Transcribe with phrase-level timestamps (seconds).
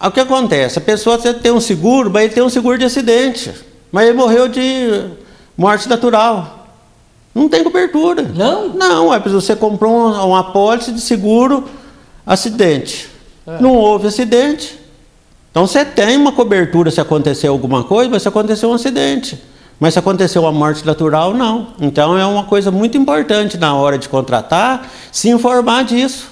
[0.00, 0.78] O que acontece?
[0.78, 3.52] A pessoa tem um seguro, mas ele tem um seguro de acidente.
[3.90, 5.10] Mas ele morreu de
[5.56, 6.68] morte natural.
[7.34, 8.22] Não tem cobertura.
[8.22, 8.68] Não?
[8.70, 11.64] Não, é você comprou uma, uma apólice de seguro
[12.26, 13.08] acidente.
[13.46, 13.60] É.
[13.60, 14.78] Não houve acidente.
[15.50, 19.42] Então você tem uma cobertura se acontecer alguma coisa, mas se acontecer um acidente.
[19.78, 21.68] Mas se aconteceu uma morte natural, não.
[21.80, 26.28] Então é uma coisa muito importante na hora de contratar se informar disso.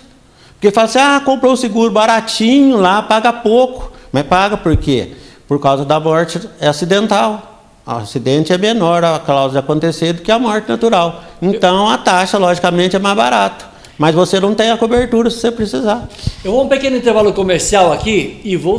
[0.64, 3.92] Porque fala assim, ah, comprou o seguro baratinho lá, paga pouco.
[4.10, 5.10] Mas paga por quê?
[5.46, 7.60] Por causa da morte acidental.
[7.86, 11.22] O acidente é menor a causa de acontecer do que a morte natural.
[11.42, 13.66] Então a taxa, logicamente, é mais barata.
[13.98, 16.08] Mas você não tem a cobertura se você precisar.
[16.42, 18.78] Eu vou um pequeno intervalo comercial aqui e vou,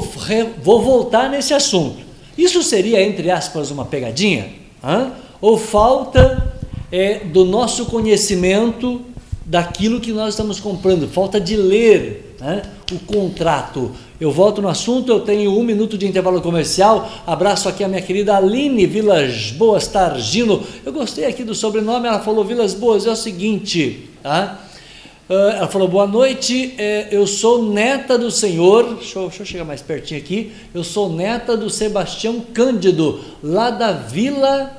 [0.63, 1.97] vou voltar nesse assunto.
[2.35, 4.47] Isso seria, entre aspas, uma pegadinha?
[4.83, 5.11] Hã?
[5.39, 6.51] Ou falta
[6.91, 9.01] é, do nosso conhecimento
[9.45, 11.07] daquilo que nós estamos comprando?
[11.07, 13.91] Falta de ler né, o contrato.
[14.19, 17.09] Eu volto no assunto, eu tenho um minuto de intervalo comercial.
[17.27, 20.63] Abraço aqui a minha querida Aline Vilas Boas Targino.
[20.85, 24.61] Eu gostei aqui do sobrenome, ela falou Vilas Boas, é o seguinte, tá?
[25.27, 28.95] Uh, ela falou: Boa noite, é, eu sou neta do senhor.
[28.95, 30.53] Deixa eu, deixa eu, chegar mais pertinho aqui.
[30.73, 34.77] Eu sou neta do Sebastião Cândido, lá da Vila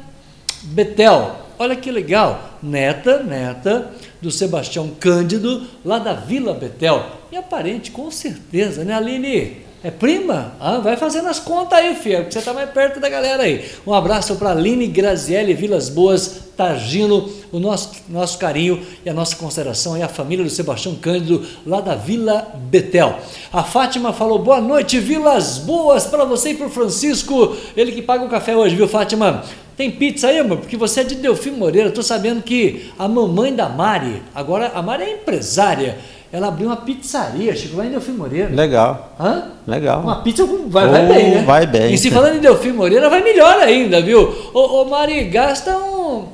[0.62, 1.46] Betel.
[1.58, 3.90] Olha que legal, neta, neta
[4.26, 7.06] do Sebastião Cândido, lá da Vila Betel.
[7.30, 9.65] E aparente, com certeza, né, Aline?
[9.86, 10.54] É prima?
[10.58, 13.64] Ah, vai fazendo as contas aí, filho, porque você está mais perto da galera aí.
[13.86, 19.36] Um abraço para Aline Graziele Vilas Boas, Targino, o nosso, nosso carinho e a nossa
[19.36, 23.16] consideração e a família do Sebastião Cândido, lá da Vila Betel.
[23.52, 28.02] A Fátima falou: boa noite, Vilas Boas, para você e para o Francisco, ele que
[28.02, 29.44] paga o café hoje, viu, Fátima?
[29.76, 30.56] Tem pizza aí, amor?
[30.56, 31.90] Porque você é de Delfim Moreira.
[31.90, 35.98] Estou sabendo que a mamãe da Mari, agora a Mari é empresária
[36.36, 38.54] ela abriu uma pizzaria, chegou lá em Delfim Moreira.
[38.54, 39.16] Legal.
[39.18, 39.52] Hã?
[39.66, 40.02] Legal.
[40.02, 41.42] Uma pizza vai, oh, vai bem, né?
[41.46, 41.94] Vai bem.
[41.94, 44.34] E se falando em Delfim Moreira, vai melhor ainda, viu?
[44.52, 46.26] Ô, ô Mari, gasta um.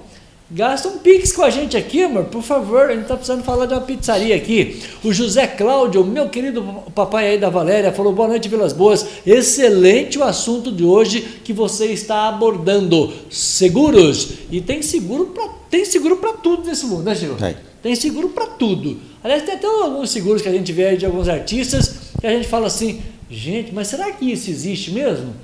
[0.51, 2.91] Gasta um pix com a gente aqui, amor, por favor.
[2.91, 4.83] A gente tá precisando falar de uma pizzaria aqui.
[5.05, 6.65] O José Cláudio, meu querido
[6.97, 9.07] papai aí da Valéria, falou: boa noite, Vilas Boas.
[9.25, 13.13] Excelente o assunto de hoje que você está abordando.
[13.31, 14.31] Seguros.
[14.51, 17.37] E tem seguro para tem seguro para tudo nesse mundo, né, Chico?
[17.37, 17.55] Tem.
[17.83, 18.97] Tem seguro para tudo.
[19.25, 22.47] Aliás, tem até alguns seguros que a gente vê de alguns artistas que a gente
[22.47, 25.35] fala assim, gente, mas será que isso existe mesmo?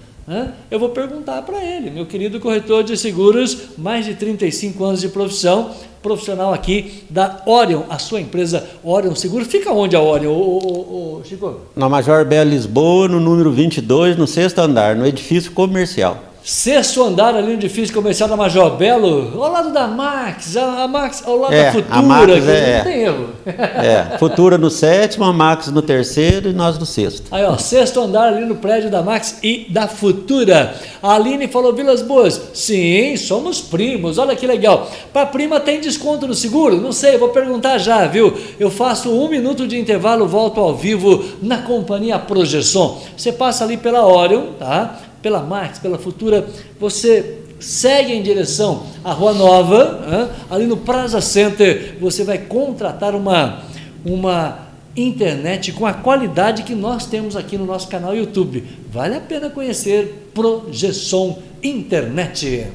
[0.71, 5.09] Eu vou perguntar para ele, meu querido corretor de seguros, mais de 35 anos de
[5.09, 9.44] profissão, profissional aqui da Orion, a sua empresa Orion Seguro.
[9.47, 11.62] Fica onde a Orion, ô, ô, ô, Chico?
[11.75, 16.22] Na Major Bela Lisboa, no número 22, no sexto andar, no edifício comercial.
[16.48, 20.88] Sexto andar ali no edifício comercial da Major Belo, ao lado da Max, a, a
[20.88, 23.28] Max ao lado é, da Futura, Max é, não tem erro.
[23.44, 27.25] É, Futura no sétimo, a Max no terceiro e nós no sexto.
[27.31, 30.75] Aí, ó, sexto andar ali no prédio da Max e da Futura.
[31.03, 34.91] A Aline falou, Vilas Boas, sim, somos primos, olha que legal.
[35.12, 36.81] Para prima tem desconto no seguro?
[36.81, 38.34] Não sei, vou perguntar já, viu?
[38.58, 42.97] Eu faço um minuto de intervalo, volto ao vivo na companhia Projeção.
[43.14, 45.07] Você passa ali pela Orion, tá?
[45.22, 46.46] Pela Max, pela Futura,
[46.78, 53.62] você segue em direção à Rua Nova, ali no Praza Center, você vai contratar uma,
[54.04, 58.64] uma internet com a qualidade que nós temos aqui no nosso canal YouTube.
[58.90, 62.66] Vale a pena conhecer Projeção Internet.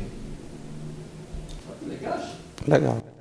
[1.88, 2.20] Legal.
[2.68, 3.13] Legal.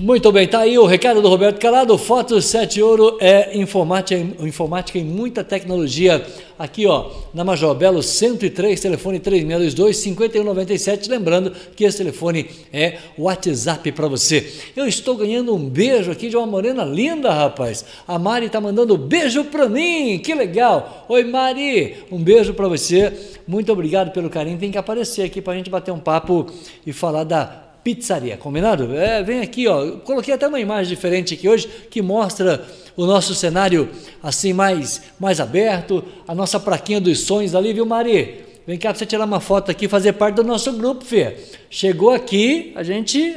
[0.00, 1.96] Muito bem, tá aí o recado do Roberto Calado.
[1.98, 6.26] Fotos 7 Ouro é informática, informática e muita tecnologia.
[6.58, 11.10] Aqui, ó, na Major Belo 103, telefone 3622 5197.
[11.10, 14.50] Lembrando que esse telefone é WhatsApp para você.
[14.74, 17.84] Eu estou ganhando um beijo aqui de uma morena linda, rapaz.
[18.08, 20.18] A Mari tá mandando beijo para mim.
[20.18, 21.04] Que legal.
[21.08, 21.98] Oi, Mari.
[22.10, 23.12] Um beijo para você.
[23.46, 24.58] Muito obrigado pelo carinho.
[24.58, 26.46] Tem que aparecer aqui para a gente bater um papo
[26.84, 28.94] e falar da pizzaria, combinado?
[28.96, 29.98] É, vem aqui, ó.
[29.98, 32.64] Coloquei até uma imagem diferente aqui hoje que mostra
[32.96, 33.88] o nosso cenário
[34.22, 38.44] assim mais mais aberto, a nossa praquinha dos sonhos ali, viu, Mari?
[38.66, 41.36] Vem cá para você tirar uma foto aqui, fazer parte do nosso grupo, Fê.
[41.68, 43.36] Chegou aqui, a gente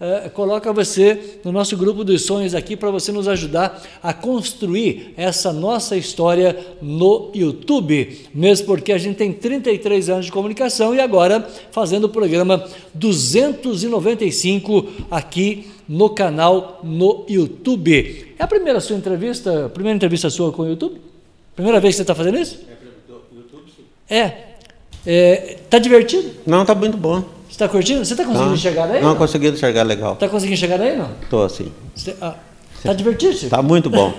[0.00, 5.14] é, coloca você no nosso grupo dos sonhos aqui para você nos ajudar a construir
[5.16, 11.00] essa nossa história no YouTube, mesmo porque a gente tem 33 anos de comunicação e
[11.00, 18.34] agora fazendo o programa 295 aqui no canal no YouTube.
[18.36, 21.00] É a primeira sua entrevista, primeira entrevista sua com o YouTube?
[21.54, 22.58] Primeira vez que você está fazendo isso?
[24.10, 24.32] É.
[25.06, 25.58] É.
[25.70, 26.30] Tá divertido?
[26.44, 27.22] Não, tá muito bom.
[27.54, 28.04] Você está curtindo?
[28.04, 29.00] Você está conseguindo não, enxergar aí?
[29.00, 29.16] Não, não?
[29.16, 30.14] conseguindo enxergar legal.
[30.14, 31.10] Está conseguindo enxergar aí, não?
[31.22, 31.70] Estou, sim.
[31.94, 32.34] Você, ah,
[32.82, 33.48] Tá divertido?
[33.48, 34.12] Tá muito bom.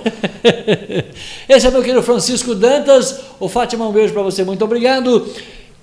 [1.49, 3.19] Esse é meu querido Francisco Dantas.
[3.37, 5.27] O Fátima, um beijo para você, muito obrigado.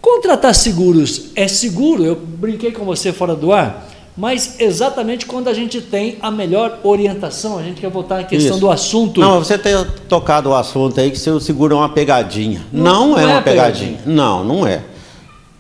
[0.01, 2.03] Contratar seguros é seguro?
[2.03, 6.79] Eu brinquei com você fora do ar, mas exatamente quando a gente tem a melhor
[6.83, 8.61] orientação, a gente quer voltar à questão Isso.
[8.61, 9.21] do assunto.
[9.21, 9.75] Não, você tem
[10.09, 12.65] tocado o assunto aí que seu seguro é uma pegadinha.
[12.73, 13.99] Não, Não é é uma pegadinha.
[13.99, 14.17] pegadinha.
[14.17, 14.83] Não, não é.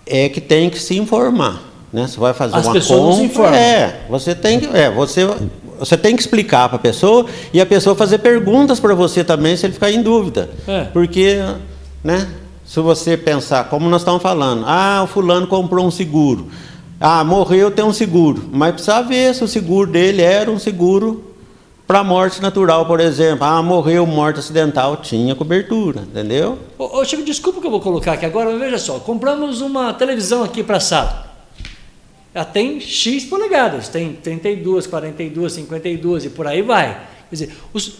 [0.06, 1.71] É que tem que se informar.
[1.92, 2.06] Né?
[2.06, 3.18] Você vai fazer As uma pessoas não compra.
[3.18, 3.54] se informam.
[3.54, 4.66] É, você tem que.
[4.76, 5.26] É, você,
[5.78, 9.56] você tem que explicar para a pessoa e a pessoa fazer perguntas para você também
[9.56, 10.48] se ele ficar em dúvida.
[10.66, 10.84] É.
[10.84, 11.38] Porque,
[12.02, 12.26] né?
[12.64, 16.46] Se você pensar, como nós estamos falando, ah, o fulano comprou um seguro.
[16.98, 18.48] Ah, morreu, tem um seguro.
[18.50, 21.22] Mas precisa ver se o seguro dele era um seguro
[21.86, 23.44] para morte natural, por exemplo.
[23.44, 26.58] Ah, morreu, morte acidental, tinha cobertura, entendeu?
[26.78, 29.92] Ô, ô, Chico, desculpa que eu vou colocar aqui agora, mas veja só, compramos uma
[29.92, 31.31] televisão aqui para sala.
[32.34, 36.94] Ela tem X polegadas, tem 32, 42, 52 e por aí vai.
[37.28, 37.92] Quer dizer, os-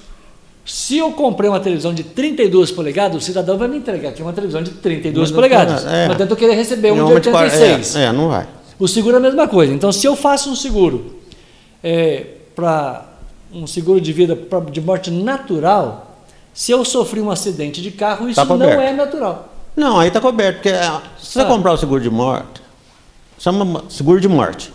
[0.64, 4.32] se eu comprei uma televisão de 32 polegadas, o cidadão vai me entregar aqui uma
[4.32, 5.84] televisão de 32 Mas, polegadas.
[5.86, 6.08] é.
[6.08, 7.96] Mas eu querer receber um de Nenhuma de quar- 86.
[7.96, 8.46] É, é, não vai.
[8.78, 9.72] O seguro é a mesma coisa.
[9.74, 11.16] Então, se eu faço um seguro
[12.54, 13.06] para
[13.52, 16.16] um seguro de vida pra- de morte natural,
[16.54, 19.48] se eu sofri um acidente de carro, isso Tá não é natural.
[19.76, 21.44] Não, aí está coberto, porque ah, se você Ah.
[21.44, 22.61] comprar o seguro de morte,
[23.42, 24.72] chama seguro de morte.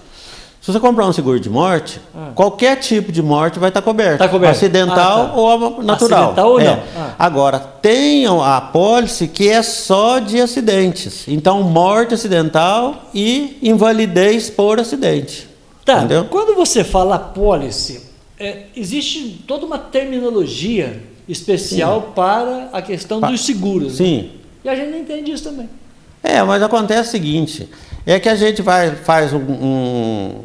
[0.62, 2.32] Se você comprar um seguro de morte, Ah.
[2.36, 4.18] qualquer tipo de morte vai estar coberto.
[4.18, 4.58] Tá coberto.
[4.58, 5.34] Acidental Ah, tá.
[5.36, 6.20] ou natural.
[6.24, 6.64] Acidental ou É.
[6.66, 6.84] não.
[6.98, 7.16] Ah.
[7.18, 11.26] Agora, tem a apólice que é só de acidentes.
[11.30, 15.48] Então, morte acidental e invalidez por acidente.
[15.86, 16.26] Tá, Entendeu?
[16.26, 18.02] quando você fala apólice,
[18.38, 23.94] é, existe toda uma terminologia especial para a questão Pa- dos seguros.
[24.02, 24.06] né?
[24.06, 24.30] Sim.
[24.66, 25.70] E a gente não entende isso também.
[26.22, 27.70] É, mas acontece o seguinte:
[28.14, 30.36] é que a gente vai, faz um, um,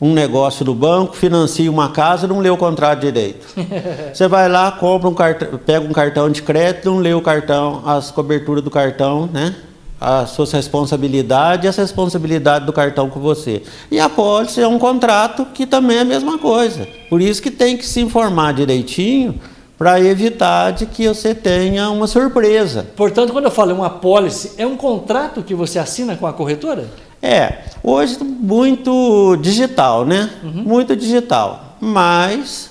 [0.00, 3.46] um negócio no banco, financia uma casa, não lê o contrato direito.
[4.12, 7.82] Você vai lá, compra um cartão, pega um cartão de crédito, não lê o cartão,
[7.86, 9.54] as coberturas do cartão, né?
[10.00, 13.62] As suas responsabilidades e as responsabilidades do cartão com você.
[13.92, 16.86] E a pólice é um contrato que também é a mesma coisa.
[17.08, 19.40] Por isso que tem que se informar direitinho
[19.76, 22.86] para evitar de que você tenha uma surpresa.
[22.96, 26.88] Portanto, quando eu falo uma apólice, é um contrato que você assina com a corretora?
[27.20, 30.30] É, hoje muito digital, né?
[30.42, 31.76] Muito digital.
[31.80, 32.70] Mas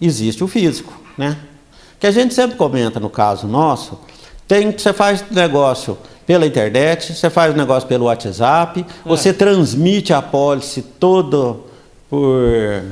[0.00, 1.36] existe o físico, né?
[1.98, 3.98] Que a gente sempre comenta no caso nosso,
[4.46, 10.82] tem você faz negócio pela internet, você faz negócio pelo WhatsApp, você transmite a pólice
[10.82, 11.64] todo
[12.10, 12.84] por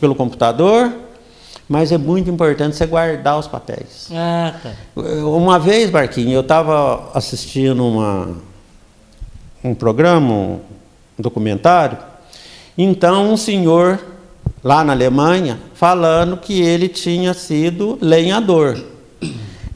[0.00, 0.92] pelo computador,
[1.68, 4.08] mas é muito importante você guardar os papéis.
[4.12, 4.70] Ah, tá.
[4.96, 8.36] Uma vez, Marquinhos, eu estava assistindo uma,
[9.62, 10.60] um programa, um
[11.18, 11.98] documentário,
[12.76, 13.98] então um senhor
[14.62, 18.78] lá na Alemanha falando que ele tinha sido lenhador.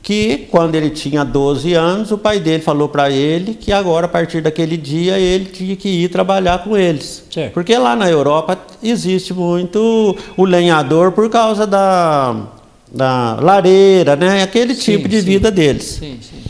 [0.06, 4.08] Que quando ele tinha 12 anos, o pai dele falou para ele que agora, a
[4.08, 7.24] partir daquele dia, ele tinha que ir trabalhar com eles.
[7.28, 7.52] Certo.
[7.52, 12.36] Porque lá na Europa existe muito o lenhador por causa da,
[12.88, 14.44] da lareira, né?
[14.44, 15.26] Aquele Sim, tipo de sim.
[15.26, 15.98] vida deles.
[15.98, 16.40] Sim, sim.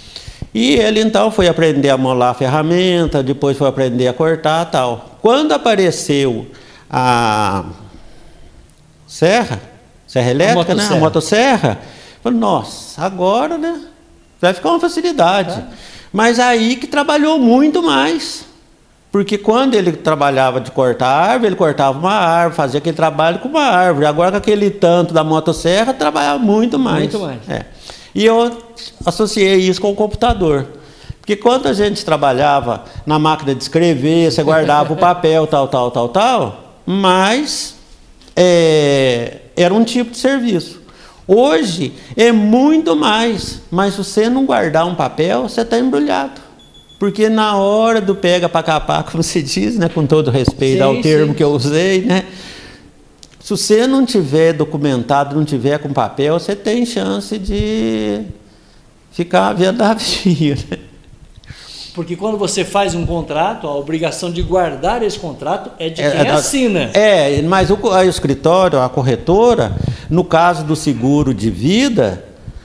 [0.53, 5.17] E ele então foi aprender a molar a ferramenta, depois foi aprender a cortar tal.
[5.23, 6.47] Quando apareceu
[6.91, 7.64] a
[9.06, 9.62] serra,
[10.06, 10.82] serra elétrica, né?
[10.82, 10.97] motosserra.
[10.97, 11.79] A motosserra,
[12.26, 13.81] falei, nossa, agora, né?
[14.40, 15.65] Vai ficar uma facilidade.
[16.12, 18.44] Mas aí que trabalhou muito mais.
[19.12, 23.48] Porque quando ele trabalhava de cortar árvore, ele cortava uma árvore, fazia aquele trabalho com
[23.48, 24.06] uma árvore.
[24.06, 27.12] Agora com aquele tanto da motosserra, trabalhava muito mais.
[27.12, 27.48] Muito mais.
[27.48, 27.67] É.
[28.15, 28.58] E eu
[29.05, 30.67] associei isso com o computador.
[31.20, 35.91] Porque quando a gente trabalhava na máquina de escrever, você guardava o papel, tal, tal,
[35.91, 37.74] tal, tal, mas
[38.34, 40.85] é, era um tipo de serviço.
[41.26, 46.40] Hoje é muito mais, mas se você não guardar um papel, você está embrulhado.
[46.98, 50.82] Porque na hora do pega para capar, como se diz, né, com todo respeito Sim,
[50.82, 51.34] ao termo sim.
[51.34, 52.24] que eu usei, né,
[53.46, 58.22] se você não tiver documentado, não tiver com papel, você tem chance de
[59.12, 60.56] ficar vendo navio.
[60.68, 60.78] Né?
[61.96, 66.10] Porque quando você faz um contrato, a obrigação de guardar esse contrato é de É,
[66.10, 66.91] quem é assina.
[66.93, 69.74] É, mas o, escritório, a corretora,
[70.10, 72.22] no caso do seguro de vida,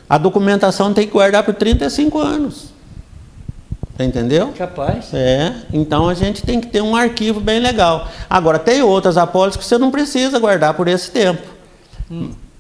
[0.10, 2.74] a documentação tem que guardar por 35 anos.
[3.96, 4.50] Você entendeu?
[4.50, 5.14] Capaz.
[5.14, 8.10] É, então a gente tem que ter um arquivo bem legal.
[8.30, 11.48] Agora, tem outras apólices que você não precisa guardar por esse tempo.
[12.12, 12.51] Às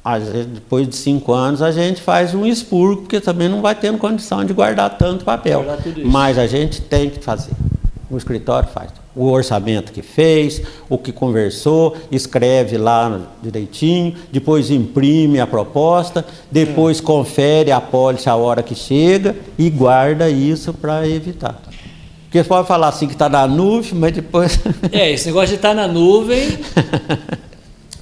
[0.54, 4.44] depois de cinco anos, a gente faz um expurgo, porque também não vai tendo condição
[4.44, 5.64] de guardar tanto papel.
[5.64, 5.94] Guardar.
[6.04, 7.52] Mas a gente tem que fazer.
[8.10, 8.90] O escritório faz.
[9.16, 17.00] o orçamento que fez, o que conversou, escreve lá direitinho, depois imprime a proposta, depois
[17.00, 17.04] é.
[17.04, 21.62] confere a pólice a hora que chega e guarda isso para evitar.
[22.24, 24.60] Porque pode falar assim que está na nuvem, mas depois.
[24.92, 26.58] É, esse negócio de estar tá na nuvem.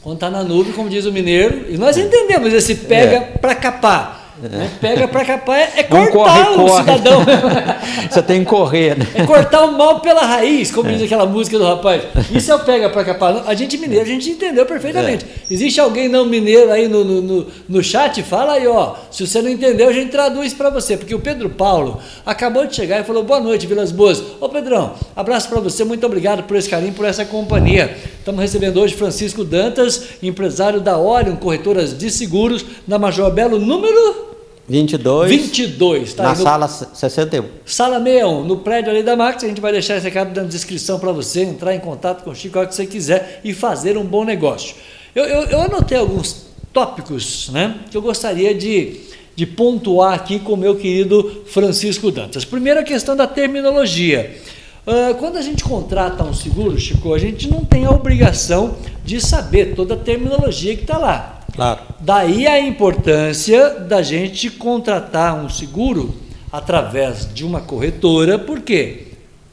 [0.10, 3.20] quando está na nuvem, como diz o mineiro, e nós entendemos esse pega é.
[3.40, 4.19] para capar.
[4.42, 4.72] Né?
[4.80, 6.80] Pega para capar é, é cortar corre, o corre.
[6.80, 7.26] cidadão.
[8.10, 9.06] Você tem que correr, né?
[9.14, 10.94] É cortar o mal pela raiz, como é.
[10.94, 12.04] diz aquela música do rapaz.
[12.32, 13.44] Isso é o pega para capar.
[13.46, 15.26] A gente mineiro, a gente entendeu perfeitamente.
[15.26, 15.54] É.
[15.54, 18.24] Existe alguém não mineiro aí no, no, no, no, chat?
[18.24, 18.96] Fala aí, ó.
[19.12, 20.96] Se você não entendeu, a gente traduz para você.
[20.96, 24.24] Porque o Pedro Paulo acabou de chegar e falou: boa noite, Vilas Boas.
[24.40, 27.94] Ô Pedrão, abraço para você, muito obrigado por esse carinho, por essa companhia.
[28.18, 34.29] Estamos recebendo hoje Francisco Dantas, empresário da Orion, corretoras de seguros, na Major Belo, número
[34.70, 35.32] 22.
[35.32, 36.24] 22, tá?
[36.24, 37.46] Na sala 61.
[37.66, 39.44] Sala 61, no prédio ali da Max.
[39.44, 42.36] A gente vai deixar esse recado na descrição para você entrar em contato com o
[42.36, 44.76] Chico a hora que você quiser e fazer um bom negócio.
[45.16, 49.00] Eu, eu, eu, anotei alguns tópicos né, que eu gostaria de,
[49.36, 52.46] de pontuar aqui com o meu querido Francisco Dantas.
[52.46, 54.38] Primeiro, a questão da terminologia.
[54.86, 59.20] Uh, quando a gente contrata um seguro, Chico, a gente não tem a obrigação de
[59.20, 61.39] saber toda a terminologia que está lá.
[61.60, 61.82] Claro.
[62.00, 66.16] Daí a importância da gente contratar um seguro
[66.50, 69.08] através de uma corretora, por quê?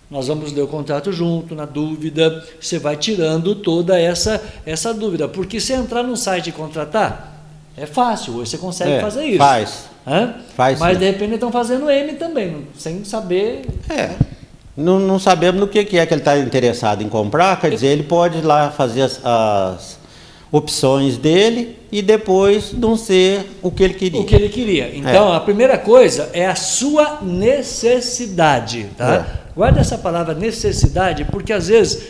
[0.08, 5.26] Nós vamos ler o contrato junto, na dúvida, você vai tirando toda essa, essa dúvida.
[5.26, 7.42] Porque se entrar num site e contratar,
[7.76, 9.38] é fácil, hoje você consegue é, fazer isso.
[9.38, 9.84] Faz.
[10.06, 10.34] Hã?
[10.56, 10.98] Mas sim.
[11.00, 13.66] de repente estão fazendo M também, sem saber.
[13.90, 14.10] É.
[14.76, 17.88] Não, não sabemos no que, que é que ele está interessado em comprar, quer dizer,
[17.88, 19.98] ele pode ir lá fazer as, as
[20.50, 24.20] opções dele e depois não ser o que ele queria.
[24.20, 24.96] O que ele queria.
[24.96, 25.36] Então, é.
[25.36, 29.26] a primeira coisa é a sua necessidade, tá?
[29.42, 29.46] É.
[29.54, 32.02] Guarda essa palavra necessidade, porque às vezes,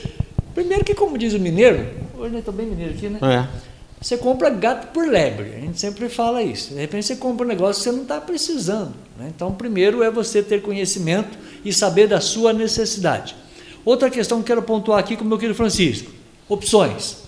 [0.54, 1.86] primeiro que como diz o mineiro,
[2.18, 3.18] hoje eu estou bem mineiro aqui, né?
[3.22, 3.66] É.
[4.00, 6.74] Você compra gato por lebre, a gente sempre fala isso.
[6.74, 8.92] De repente você compra um negócio que você não está precisando.
[9.18, 9.32] Né?
[9.34, 13.34] Então, primeiro é você ter conhecimento e saber da sua necessidade.
[13.84, 16.10] Outra questão que quero pontuar aqui com o meu querido Francisco:
[16.48, 17.25] opções.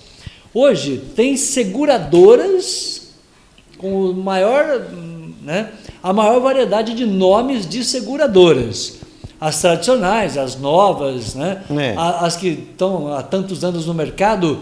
[0.52, 3.08] Hoje tem seguradoras
[3.76, 4.86] com maior,
[5.42, 5.70] né,
[6.02, 8.98] a maior variedade de nomes de seguradoras.
[9.40, 11.94] As tradicionais, as novas, né, é.
[11.96, 14.58] as que estão há tantos anos no mercado.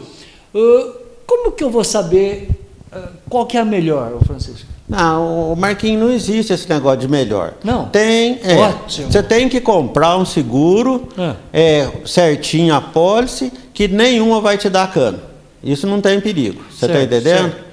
[1.26, 2.50] como que eu vou saber
[3.28, 4.66] qual que é a melhor, Francisco?
[4.88, 7.55] Não, o Marquinhos não existe esse negócio de melhor.
[7.64, 7.88] Não.
[7.88, 8.38] Tem.
[8.45, 9.11] É, Ótimo.
[9.11, 11.35] Você tem que comprar um seguro ah.
[11.52, 15.19] é, certinho a pólice, que nenhuma vai te dar cano.
[15.66, 16.62] Isso não tem perigo.
[16.70, 17.52] Você está entendendo?
[17.52, 17.66] Certo.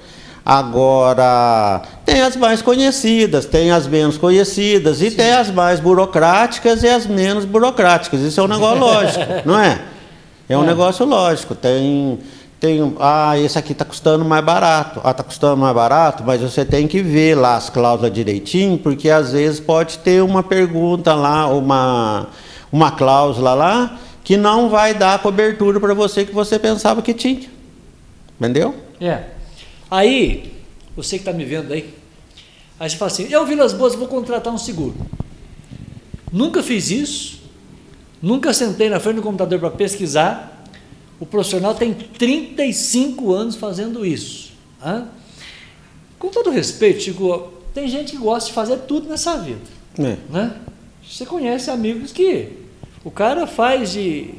[0.44, 5.16] Agora, tem as mais conhecidas, tem as menos conhecidas, e Sim.
[5.16, 8.20] tem as mais burocráticas e as menos burocráticas.
[8.20, 9.80] Isso é um negócio lógico, não é?
[10.46, 10.66] É um é.
[10.66, 11.54] negócio lógico.
[11.54, 12.18] Tem,
[12.60, 15.00] tem, ah, esse aqui está custando mais barato.
[15.02, 19.08] Ah, está custando mais barato, mas você tem que ver lá as cláusulas direitinho, porque
[19.08, 22.26] às vezes pode ter uma pergunta lá, uma,
[22.70, 27.53] uma cláusula lá, que não vai dar cobertura para você que você pensava que tinha.
[28.38, 28.74] Entendeu?
[29.00, 29.24] É.
[29.90, 30.52] Aí,
[30.96, 31.92] você que está me vendo aí,
[32.78, 34.94] aí você fala assim, eu Vilas Boas vou contratar um seguro.
[36.32, 37.40] Nunca fiz isso,
[38.20, 40.64] nunca sentei na frente do computador para pesquisar.
[41.20, 44.52] O profissional tem 35 anos fazendo isso.
[44.84, 45.06] Hã?
[46.18, 49.60] Com todo respeito, Chico, tem gente que gosta de fazer tudo nessa vida.
[49.98, 50.16] É.
[50.28, 50.56] Né?
[51.08, 52.50] Você conhece amigos que
[53.04, 54.34] o cara faz de.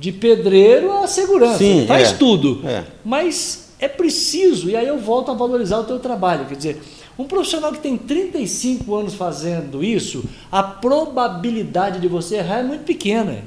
[0.00, 2.62] De pedreiro a segurança, Sim, faz é, tudo.
[2.64, 2.84] É.
[3.04, 6.46] Mas é preciso, e aí eu volto a valorizar o teu trabalho.
[6.46, 6.82] Quer dizer,
[7.18, 12.84] um profissional que tem 35 anos fazendo isso, a probabilidade de você errar é muito
[12.84, 13.40] pequena.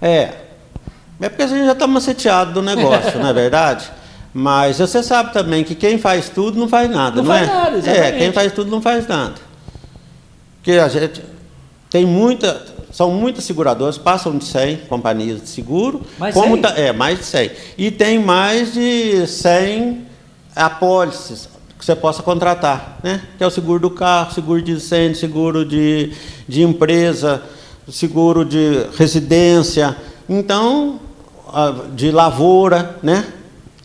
[0.00, 0.32] É.
[1.20, 3.90] É porque a gente já está maceteado do negócio, não é verdade?
[4.32, 7.52] Mas você sabe também que quem faz tudo não faz nada, não, não faz é?
[7.52, 8.06] Nada, exatamente.
[8.06, 9.34] É, quem faz tudo não faz nada.
[10.56, 11.22] Porque a gente
[11.90, 16.02] tem muita são muitas seguradoras, passam de 100 companhias de seguro.
[16.16, 16.62] Mais como 100?
[16.62, 17.50] Tá, é, mais de 100.
[17.76, 20.06] E tem mais de 100
[20.54, 23.20] apólices que você possa contratar, né?
[23.36, 26.12] Que é o seguro do carro, seguro de incêndio, seguro de,
[26.46, 27.42] de empresa,
[27.90, 29.96] seguro de residência.
[30.28, 31.00] Então,
[31.96, 33.26] de lavoura, né?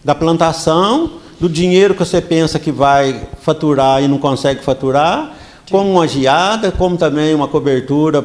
[0.05, 5.33] Da plantação, do dinheiro que você pensa que vai faturar e não consegue faturar,
[5.71, 8.23] como uma geada, como também uma cobertura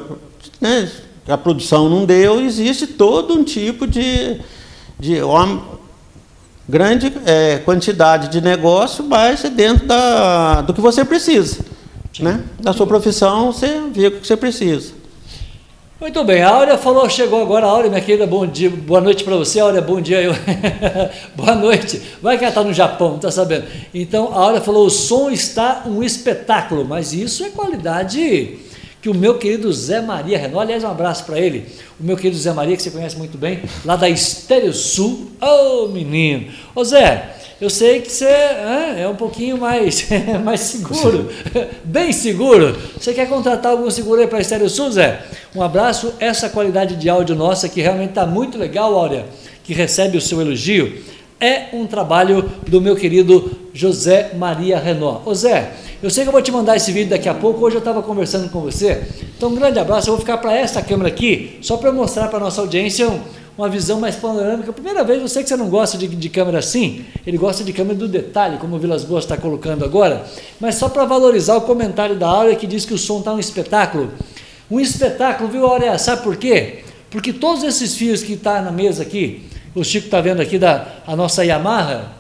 [0.65, 0.91] né,
[1.29, 4.41] a produção não deu, existe todo um tipo de,
[4.99, 5.63] de uma
[6.67, 11.59] grande é, quantidade de negócio, mas dentro da, do que você precisa.
[12.19, 12.43] Né?
[12.61, 14.95] Da sua profissão, você vê o que você precisa.
[16.01, 19.37] Muito bem, a Áurea falou, chegou agora, Áurea, minha querida, bom dia, boa noite para
[19.37, 20.35] você, Áurea, bom dia, eu,
[21.37, 23.67] boa noite, vai que ela está no Japão, não está sabendo.
[23.93, 28.59] Então, a Áurea falou, o som está um espetáculo, mas isso é qualidade
[29.05, 31.67] que o meu querido Zé Maria Renault, aliás, um abraço para ele,
[32.01, 35.85] o meu querido Zé Maria, que você conhece muito bem, lá da Estéreo Sul, ô
[35.85, 40.09] oh, menino, ô Zé, eu sei que você é um pouquinho mais,
[40.43, 41.29] mais seguro,
[41.85, 42.75] bem seguro.
[42.99, 45.21] Você quer contratar algum seguro aí para Estéreo Sul, Zé?
[45.55, 46.15] Um abraço.
[46.19, 49.27] Essa qualidade de áudio nossa, que realmente está muito legal, Áurea,
[49.65, 51.05] que recebe o seu elogio,
[51.41, 55.29] é um trabalho do meu querido José Maria Renault.
[55.29, 55.73] Ô Zé,
[56.03, 57.65] eu sei que eu vou te mandar esse vídeo daqui a pouco.
[57.65, 59.03] Hoje eu estava conversando com você.
[59.37, 60.09] Então, um grande abraço.
[60.09, 63.21] Eu vou ficar para essa câmera aqui, só para mostrar para a nossa audiência um
[63.57, 64.73] uma visão mais panorâmica.
[64.73, 67.73] Primeira vez, eu sei que você não gosta de, de câmera assim, ele gosta de
[67.73, 70.25] câmera do detalhe, como o Vilas Boas está colocando agora,
[70.61, 73.39] mas só para valorizar o comentário da Áurea que diz que o som está um
[73.39, 74.11] espetáculo.
[74.71, 75.97] Um espetáculo, viu, Áurea?
[75.99, 76.81] Sabe por quê?
[77.11, 79.43] Porque todos esses fios que está na mesa aqui,
[79.75, 82.13] o Chico está vendo aqui da a nossa Yamaha,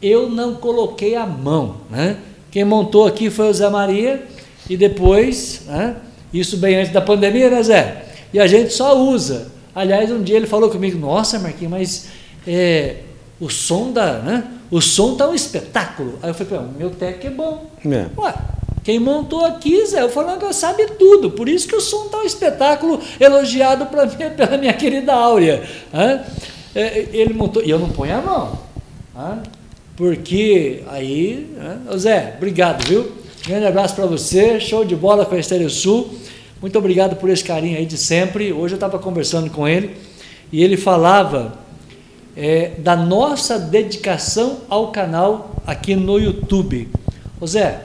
[0.00, 1.76] eu não coloquei a mão.
[1.90, 2.16] Né?
[2.50, 4.26] Quem montou aqui foi o Zé Maria,
[4.68, 5.96] e depois, né?
[6.32, 8.04] isso bem antes da pandemia, né, Zé?
[8.32, 9.52] E a gente só usa.
[9.74, 12.06] Aliás, um dia ele falou comigo, nossa, Marquinhos, mas
[12.46, 12.96] é,
[13.40, 14.44] o som da, né?
[14.70, 16.18] O som tá um espetáculo.
[16.22, 17.70] Aí eu falei, meu tec é bom.
[17.84, 18.06] É.
[18.18, 18.34] Ué,
[18.82, 21.30] quem montou aqui, Zé, eu falando que sabe tudo.
[21.30, 25.62] Por isso que o som tá um espetáculo elogiado mim, pela minha querida Áurea.
[25.92, 26.20] É,
[26.74, 28.58] ele montou, e eu não ponho a mão.
[29.96, 31.54] Porque aí,
[31.96, 33.12] Zé, obrigado, viu?
[33.46, 36.14] Grande abraço para você, show de bola com a Estéreo Sul.
[36.60, 38.52] Muito obrigado por esse carinho aí de sempre.
[38.52, 39.94] Hoje eu estava conversando com ele
[40.50, 41.58] e ele falava
[42.34, 46.88] é, da nossa dedicação ao canal aqui no YouTube.
[47.38, 47.82] Ô Zé,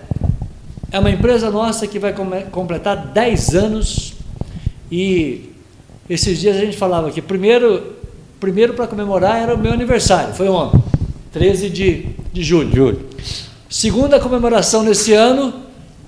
[0.91, 2.15] é uma empresa nossa que vai
[2.51, 4.13] completar 10 anos
[4.91, 5.51] e
[6.09, 7.97] esses dias a gente falava que primeiro,
[8.39, 10.81] primeiro para comemorar era o meu aniversário, foi ontem,
[11.31, 12.75] 13 de, de julho.
[12.75, 13.09] julho.
[13.69, 15.53] Segunda comemoração nesse ano,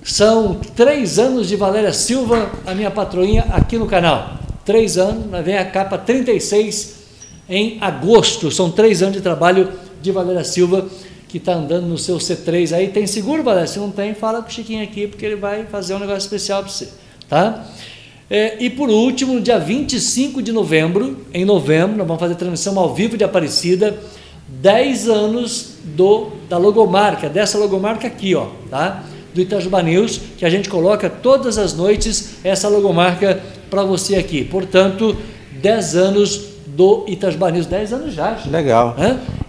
[0.04, 4.40] são três anos de Valéria Silva, a minha patroinha, aqui no canal.
[4.66, 7.02] Três anos, vem a capa 36
[7.48, 8.50] em agosto.
[8.50, 9.70] São três anos de trabalho
[10.02, 10.88] de Valéria Silva,
[11.28, 12.88] que está andando no seu C3 aí.
[12.88, 13.68] Tem seguro, Valéria?
[13.68, 16.64] Se não tem, fala com o Chiquinho aqui, porque ele vai fazer um negócio especial
[16.64, 16.90] para você.
[17.30, 17.66] Tá?
[18.34, 22.80] É, e por último, no dia 25 de novembro, em novembro, nós vamos fazer transmissão
[22.80, 24.00] ao vivo de Aparecida,
[24.48, 29.04] 10 anos do, da logomarca, dessa logomarca aqui, ó, tá?
[29.34, 34.46] do Itajuba News, que a gente coloca todas as noites essa logomarca para você aqui.
[34.46, 35.18] Portanto,
[35.62, 38.40] 10 anos do Itajuba News, 10 anos já.
[38.50, 38.96] Legal.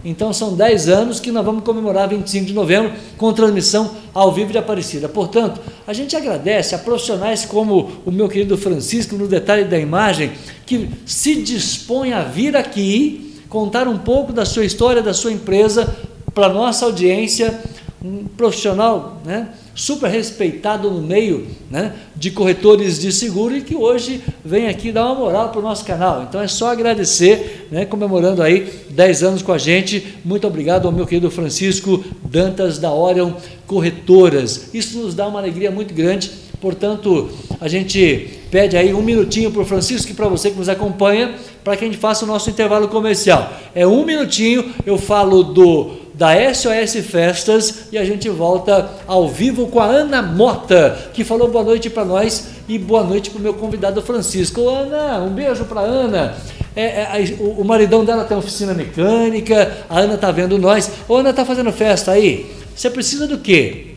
[0.05, 4.51] Então são 10 anos que nós vamos comemorar 25 de novembro com transmissão ao vivo
[4.51, 5.09] de Aparecida.
[5.09, 10.33] Portanto, a gente agradece a profissionais como o meu querido Francisco no detalhe da imagem,
[10.67, 15.95] que se dispõe a vir aqui contar um pouco da sua história, da sua empresa
[16.35, 17.61] para nossa audiência,
[18.03, 19.49] um profissional, né?
[19.75, 25.07] Super respeitado no meio né, de corretores de seguro e que hoje vem aqui dar
[25.07, 26.25] uma moral para o nosso canal.
[26.29, 30.19] Então é só agradecer, né, comemorando aí 10 anos com a gente.
[30.25, 33.33] Muito obrigado ao meu querido Francisco Dantas da Orion
[33.67, 34.71] Corretoras.
[34.75, 36.31] Isso nos dá uma alegria muito grande.
[36.61, 37.29] Portanto,
[37.61, 41.35] a gente pede aí um minutinho para o Francisco e para você que nos acompanha,
[41.65, 43.53] para que a gente faça o nosso intervalo comercial.
[43.75, 49.67] É um minutinho, eu falo do da SOS Festas e a gente volta ao vivo
[49.69, 53.43] com a Ana Mota, que falou boa noite para nós e boa noite para o
[53.43, 54.69] meu convidado Francisco.
[54.69, 56.35] Ana, um beijo para Ana.
[56.75, 60.91] É, é, o, o, maridão dela tem oficina mecânica, a Ana tá vendo nós.
[61.09, 62.51] Ô, Ana tá fazendo festa aí?
[62.75, 63.89] Você precisa do quê?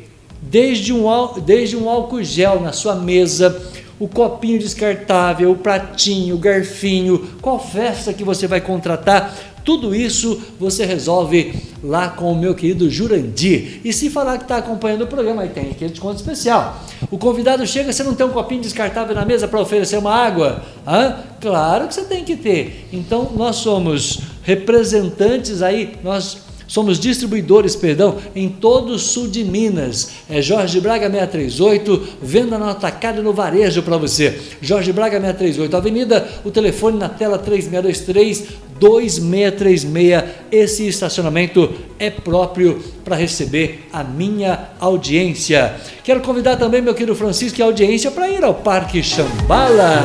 [0.41, 1.05] Desde um,
[1.45, 3.61] desde um álcool gel na sua mesa,
[3.97, 9.33] o copinho descartável, o pratinho, o garfinho, qual festa que você vai contratar,
[9.65, 13.81] tudo isso você resolve lá com o meu querido Jurandir.
[13.83, 16.79] E se falar que está acompanhando o programa, aí tem aquele desconto especial.
[17.09, 20.63] O convidado chega, você não tem um copinho descartável na mesa para oferecer uma água?
[20.87, 21.17] Hã?
[21.41, 22.87] Claro que você tem que ter.
[22.93, 26.44] Então, nós somos representantes aí, nós
[26.75, 30.09] Somos distribuidores, perdão, em todo o sul de Minas.
[30.29, 34.37] É Jorge Braga 638, venda no atacado no varejo para você.
[34.61, 40.23] Jorge Braga 638, Avenida, o telefone na tela 3623 2636.
[40.51, 45.75] Esse estacionamento é próprio para receber a minha audiência.
[46.03, 50.03] Quero convidar também meu querido Francisco e a audiência para ir ao Parque Chambala.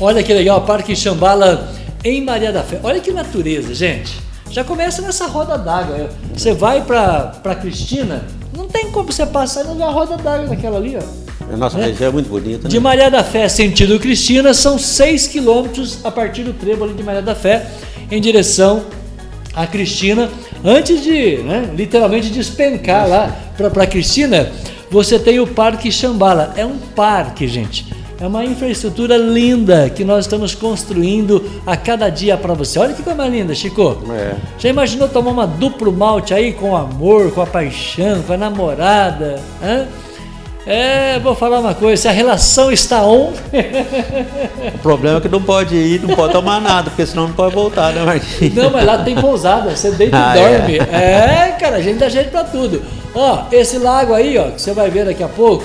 [0.00, 1.68] Olha que legal, Parque Chambala
[2.04, 2.78] em Maria da Fé.
[2.82, 4.14] Olha que natureza, gente.
[4.50, 6.08] Já começa nessa roda d'água.
[6.34, 8.24] Você vai para Cristina,
[8.56, 11.52] Não tem como você passar e não ver a roda d'água daquela ali, ó.
[11.52, 11.86] A nossa É.
[11.86, 12.68] região é muito bonita.
[12.68, 12.82] De Né?
[12.82, 17.22] Maria da Fé, sentido Cristina, são 6 quilômetros a partir do trevo ali de Maria
[17.22, 17.66] da Fé,
[18.10, 18.84] em direção
[19.54, 20.28] a Cristina.
[20.64, 24.50] Antes de, né, literalmente, despencar lá para Cristina,
[24.90, 26.52] você tem o Parque Xambala.
[26.56, 27.86] É um parque, gente.
[28.20, 32.78] É uma infraestrutura linda que nós estamos construindo a cada dia para você.
[32.78, 33.96] Olha que coisa mais linda, Chico.
[34.10, 34.34] É.
[34.58, 39.40] Já imaginou tomar uma duplo malte aí com amor, com a paixão, com a namorada?
[39.62, 39.86] Hã?
[40.66, 43.32] É, vou falar uma coisa, se a relação está on,
[44.74, 47.54] O problema é que não pode ir, não pode tomar nada, porque senão não pode
[47.54, 48.54] voltar, né, Marquinhos?
[48.54, 50.58] não, mas lá tem pousada, você deita Ah, e é?
[50.58, 50.76] dorme.
[50.78, 51.56] É?
[51.58, 52.82] cara, a gente dá jeito pra tudo.
[53.14, 55.64] Ó, esse lago aí, ó, que você vai ver daqui a pouco,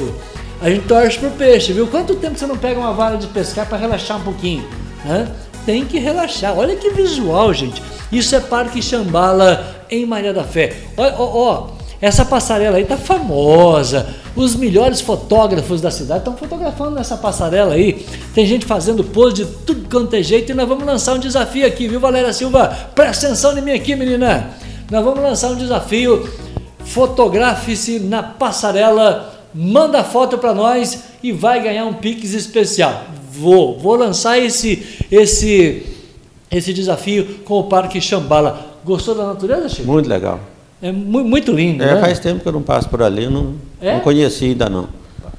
[0.63, 1.87] a gente torce pro peixe, viu?
[1.87, 4.63] Quanto tempo você não pega uma vara de pescar para relaxar um pouquinho?
[5.03, 5.27] Né?
[5.65, 6.57] Tem que relaxar.
[6.57, 7.83] Olha que visual, gente.
[8.09, 10.73] Isso é Parque Xambala em Maria da Fé.
[10.95, 11.67] Ó, ó, ó,
[11.99, 14.07] essa passarela aí tá famosa.
[14.37, 18.05] Os melhores fotógrafos da cidade estão fotografando nessa passarela aí.
[18.33, 21.67] Tem gente fazendo pose de tudo quanto é jeito e nós vamos lançar um desafio
[21.67, 22.67] aqui, viu, Valéria Silva?
[22.95, 24.49] Presta atenção em mim aqui, menina.
[24.89, 26.25] Nós vamos lançar um desafio.
[26.85, 33.03] Fotografe-se na passarela, manda foto para nós e vai ganhar um Pix especial.
[33.31, 35.83] Vou, vou lançar esse esse
[36.51, 38.77] esse desafio com o Parque Xambala.
[38.85, 39.87] Gostou da natureza, Chico?
[39.91, 40.39] Muito legal.
[40.81, 42.01] É mu- muito lindo, É, né?
[42.01, 43.93] faz tempo que eu não passo por ali, não, É?
[43.93, 44.87] não conheci ainda não.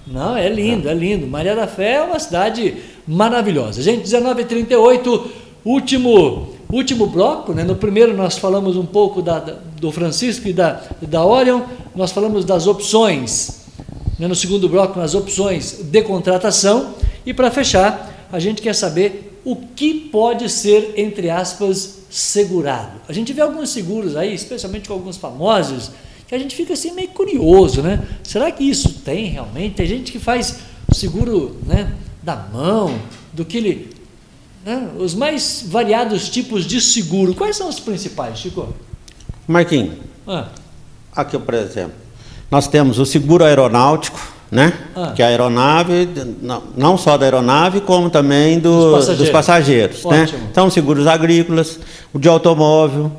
[0.07, 1.27] Não, é lindo, é lindo.
[1.27, 2.74] Maria da Fé é uma cidade
[3.07, 3.81] maravilhosa.
[3.83, 5.31] Gente, 1938,
[5.64, 7.62] último, último bloco, né?
[7.64, 9.38] No primeiro nós falamos um pouco da-
[9.81, 11.61] do Francisco e da, da Orion,
[11.94, 13.63] nós falamos das opções.
[14.18, 14.29] Né?
[14.29, 16.94] No segundo bloco, as opções de contratação.
[17.27, 23.00] E para fechar, a gente quer saber o que pode ser, entre aspas, segurado.
[23.09, 25.90] A gente vê alguns seguros aí, especialmente com alguns famosos,
[26.27, 28.03] que a gente fica assim meio curioso, né?
[28.22, 29.74] Será que isso tem realmente?
[29.77, 30.57] Tem gente que faz
[30.92, 32.98] seguro né, da mão,
[33.33, 33.90] do que ele.
[34.64, 37.35] né, os mais variados tipos de seguro.
[37.35, 38.72] Quais são os principais, Chico?
[39.46, 39.96] Marquinhos,
[40.27, 40.48] Ah,
[41.14, 41.96] aqui por exemplo,
[42.50, 44.72] nós temos o seguro aeronáutico, né?
[44.94, 45.12] Ah.
[45.14, 46.09] Que é a aeronave,
[46.76, 49.18] não, só da aeronave, como também do- Dos passageiros.
[49.18, 50.04] dos passageiros.
[50.04, 50.28] né?
[50.50, 51.78] Então, seguros agrícolas,
[52.12, 53.11] o de automóvel,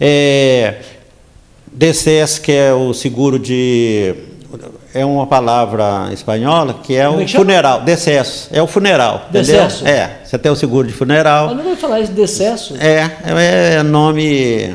[0.00, 0.76] é,
[1.72, 4.14] DCS, que é o seguro de.
[4.92, 9.26] É uma palavra espanhola que é Como é o que funeral, decesso, é o funeral,
[9.30, 9.42] entendeu?
[9.62, 9.86] Decesso.
[9.86, 11.46] É, você tem o seguro de funeral.
[11.48, 12.74] mas não vai falar isso de decesso?
[12.80, 14.24] É, é, é nome.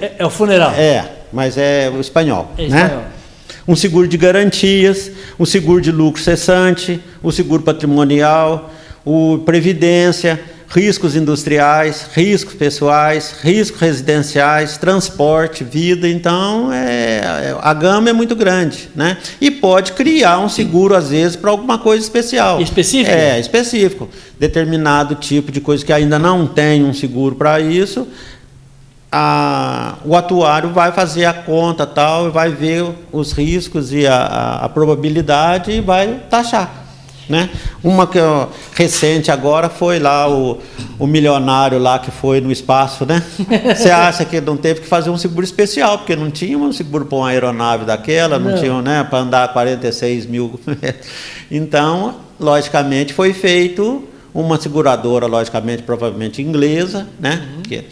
[0.01, 0.71] É, é o funeral.
[0.71, 2.49] É, mas é o espanhol.
[2.57, 2.81] É né?
[2.83, 3.03] espanhol.
[3.67, 8.71] Um seguro de garantias, um seguro de lucro cessante, o seguro patrimonial,
[9.04, 16.08] o previdência, riscos industriais, riscos pessoais, riscos residenciais, transporte, vida.
[16.08, 19.17] Então, é, é- a gama é muito grande, né?
[19.39, 22.62] E pode criar um seguro às vezes para alguma coisa especial.
[22.62, 23.12] Específico?
[23.15, 24.10] É, específico.
[24.39, 28.08] Determinado tipo de coisa que ainda não tem um seguro para isso,
[29.17, 34.15] a- o atuário vai fazer a conta tal, e vai ver os riscos e a,
[34.17, 36.82] a- a probabilidade e vai taxar.
[37.28, 37.49] Né?
[37.84, 40.60] Uma que eu- recente agora foi lá o,
[40.99, 43.23] o milionário lá que foi no espaço, né?
[43.75, 47.06] Você acha que não teve que fazer um seguro especial, porque não tinha um seguro
[47.06, 48.58] para uma aeronave daquela, não, Não.
[48.60, 50.60] tinha né, para andar 46 mil.
[51.49, 57.41] então, logicamente, foi feito uma seguradora, logicamente, provavelmente inglesa, né?
[57.56, 57.62] Uhum.
[57.63, 57.86] Que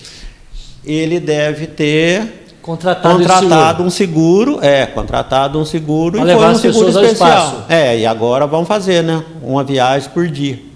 [0.85, 6.55] ele deve ter Contratado, contratado um seguro, é, contratado um seguro Pra e foi um
[6.55, 7.65] seguro especial.
[7.67, 9.21] É, e agora vão fazer, né?
[9.41, 10.55] Uma viagem por dia.
[10.55, 10.73] seguro.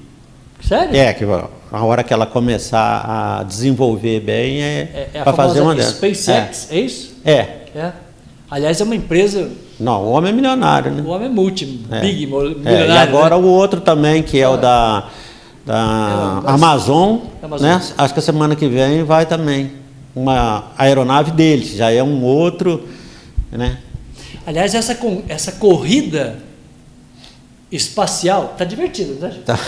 [0.68, 0.96] Sério?
[0.96, 1.24] É, que
[1.72, 3.06] a hora que ela começar
[3.40, 5.94] a desenvolver bem é, É, é para fazer uma dessas.
[5.96, 6.80] SpaceX, é.
[6.80, 7.16] isso?
[7.24, 7.32] É.
[7.32, 7.66] é.
[7.76, 7.92] É.
[8.50, 11.04] Aliás, é uma empresa, Não, o homem é milionário, né?
[11.06, 12.00] o homem é multi, É.
[12.02, 12.92] big, mo- É, milionário.
[12.94, 13.42] e agora né?
[13.44, 15.06] o outro também, que é o da,
[15.66, 17.68] da É, Amazon, Amazon.
[17.68, 17.82] né?
[17.98, 19.72] Acho que a semana que vem vai também.
[20.16, 22.88] Uma aeronave deles, já é um outro,
[23.52, 23.78] né?
[24.46, 26.38] Aliás, essa, essa corrida
[27.72, 29.56] espacial tá divertida, não tá?
[29.56, 29.60] Tá.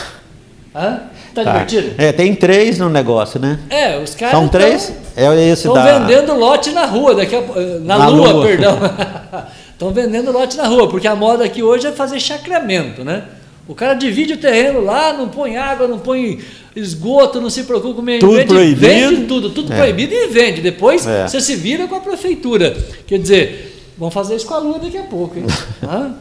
[0.75, 1.01] Hã?
[1.33, 1.51] Tá, Tá.
[1.63, 1.93] divertido?
[1.97, 3.59] É, tem três no negócio, né?
[3.69, 4.91] É, os caras São três?
[5.15, 5.99] É esse Estão da.
[5.99, 8.45] vendendo lote na rua, daqui a, eh, na, Na lua, lua.
[8.45, 8.77] perdão.
[9.71, 13.23] Estão vendendo lote na rua, porque a moda aqui hoje é fazer chacreamento, né?
[13.67, 16.39] O cara divide o terreno lá, não põe água, não põe
[16.79, 18.79] esgoto, não se preocupa com o meio Tudo ambiente, proibido.
[18.81, 19.77] vende tudo, tudo É.
[19.77, 20.61] proibido e vende.
[20.61, 21.27] Depois É.
[21.27, 22.75] você se vira com a prefeitura.
[23.07, 25.45] Quer dizer, vão fazer isso com a lua daqui a pouco, hein?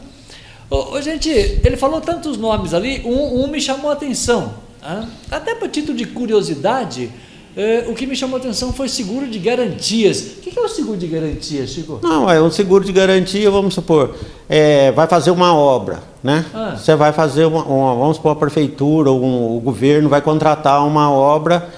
[0.69, 4.53] Ô, ô, gente, ele falou tantos nomes ali, um, um me chamou a atenção.
[4.83, 5.09] hã?
[5.31, 7.09] Até para título de curiosidade,
[7.57, 10.21] É, o que me chamou a atenção foi seguro de garantias.
[10.37, 11.99] O que é o seguro de garantias, Chico?
[12.01, 14.15] Não, é um seguro de garantia, vamos supor,
[14.47, 16.45] é, vai fazer uma obra, né?
[16.53, 16.75] Ah.
[16.77, 20.85] Você vai fazer uma, uma- vamos supor, a prefeitura ou um- o governo vai contratar
[20.85, 21.69] uma obra,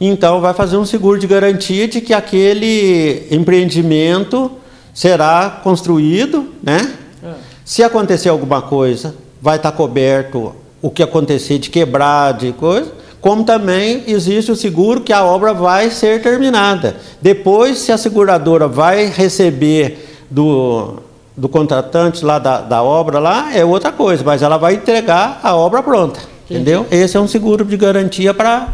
[0.00, 4.50] então vai fazer um seguro de garantia de que aquele empreendimento
[4.92, 6.94] será construído, né?
[7.24, 7.34] Ah.
[7.64, 12.92] Se acontecer alguma coisa, vai estar coberto o que acontecer de quebrar, de coisa,
[13.24, 16.96] como também existe o seguro que a obra vai ser terminada.
[17.22, 20.96] Depois, se a seguradora vai receber do,
[21.34, 25.56] do contratante lá da, da obra lá, é outra coisa, mas ela vai entregar a
[25.56, 26.20] obra pronta.
[26.50, 26.86] Entendeu?
[26.90, 28.68] Esse é um seguro de garantia para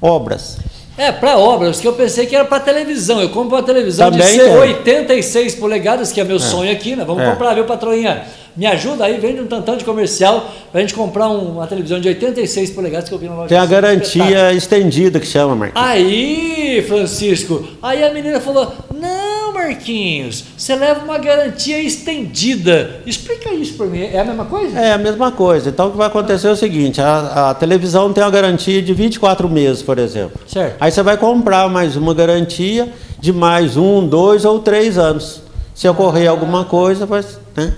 [0.00, 0.58] obras.
[0.98, 3.22] É, para obras, que eu pensei que era para televisão.
[3.22, 4.56] Eu compro uma televisão de Também tem.
[4.56, 7.04] 86 polegadas, que é meu sonho aqui, né?
[7.04, 7.30] Vamos É.
[7.30, 8.24] comprar, viu, patroinha?
[8.56, 12.08] Me ajuda aí, vende um tantão de comercial pra gente comprar um- uma televisão de
[12.08, 13.48] 86 polegadas que eu vi na loja.
[13.48, 15.88] Tem a garantia estendida que chama, Marquinhos.
[15.88, 23.00] Aí, Francisco, aí a menina falou: Não, Marquinhos, você leva uma garantia estendida.
[23.06, 24.02] Explica isso para mim.
[24.02, 24.78] É a mesma coisa?
[24.78, 25.68] É a mesma coisa.
[25.70, 28.92] Então o que vai acontecer é o seguinte: a, a televisão tem uma garantia de
[28.92, 30.40] 24 meses, por exemplo.
[30.46, 30.76] Certo.
[30.80, 35.40] Aí você vai comprar mais uma garantia de mais um, dois ou três anos.
[35.74, 37.24] Se ocorrer alguma coisa, vai.
[37.56, 37.72] Né?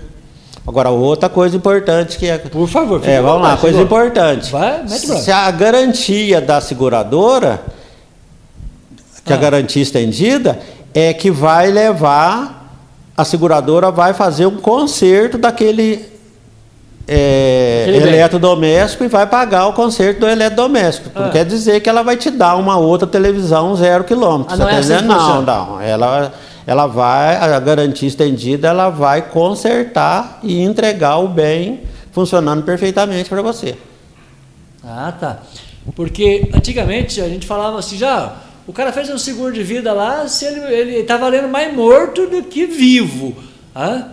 [0.67, 2.37] Agora, outra coisa importante que é.
[2.39, 4.51] Por favor, É, vamos lá, coisa importante.
[4.51, 5.19] Vai, mete.
[5.21, 7.61] Se a garantia da seguradora,
[9.23, 9.35] que Ah.
[9.35, 10.57] a garantia estendida,
[10.93, 12.71] é que vai levar,
[13.15, 16.13] a seguradora vai fazer um conserto daquele
[17.07, 21.11] é, eletrodoméstico e vai pagar o conserto do eletrodoméstico.
[21.13, 21.29] Não Ah.
[21.29, 24.51] quer dizer que ela vai te dar uma outra televisão zero quilômetro.
[24.53, 25.15] Ah, não é tá assim que entendendo?
[25.15, 25.81] não, não.
[25.81, 26.33] Ela,
[26.67, 33.41] ela vai, a garantia estendida, ela vai consertar e entregar o bem funcionando perfeitamente para
[33.41, 33.75] você.
[34.83, 35.39] Ah, tá.
[35.95, 40.27] Porque antigamente a gente falava assim, já, o cara fez um seguro de vida lá,
[40.27, 43.35] se ele, ele tá valendo mais morto do que vivo.
[43.75, 44.07] Hã?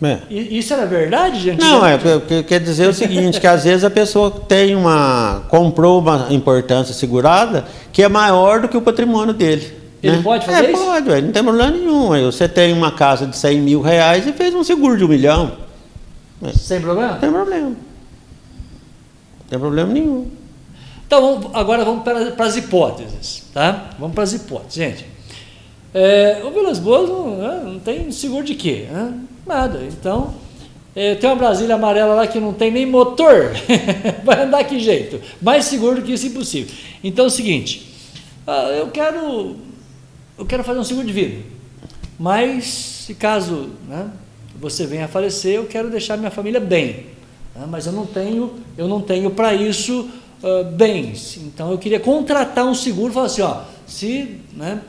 [0.00, 0.20] É.
[0.30, 1.60] Isso era verdade, gente?
[1.60, 6.00] Não, é porque quer dizer o seguinte, que às vezes a pessoa tem uma comprou
[6.00, 9.77] uma importância segurada que é maior do que o patrimônio dele.
[10.02, 10.22] Ele né?
[10.22, 10.84] pode fazer é, isso?
[10.84, 12.08] pode, ué, não tem problema nenhum.
[12.24, 15.52] Você tem uma casa de 100 mil reais e fez um seguro de um milhão.
[16.54, 17.12] Sem problema?
[17.12, 17.68] Não tem problema.
[17.68, 17.76] Não
[19.48, 20.30] tem problema nenhum.
[21.06, 23.90] Então, agora vamos para, para as hipóteses, tá?
[23.98, 25.06] Vamos para as hipóteses, gente.
[25.94, 28.86] É, o Vilas Boas não, né, não tem seguro de quê?
[28.90, 29.14] né?
[29.46, 29.80] Nada.
[29.84, 30.34] Então,
[30.94, 33.52] é, tem uma Brasília amarela lá que não tem nem motor.
[34.22, 35.18] Vai andar que jeito?
[35.40, 36.74] Mais seguro do que isso, impossível.
[37.02, 37.88] Então, é o seguinte,
[38.46, 39.56] ah, eu quero,
[40.38, 41.42] eu quero fazer um seguro de vida,
[42.18, 42.64] mas
[43.06, 44.08] se caso né,
[44.58, 47.06] você venha a falecer, eu quero deixar minha família bem.
[47.54, 50.08] né, mas eu não tenho, eu não tenho para isso
[50.42, 51.36] ah, bens.
[51.38, 54.80] Então eu queria contratar um seguro, falar assim, ó, se, né,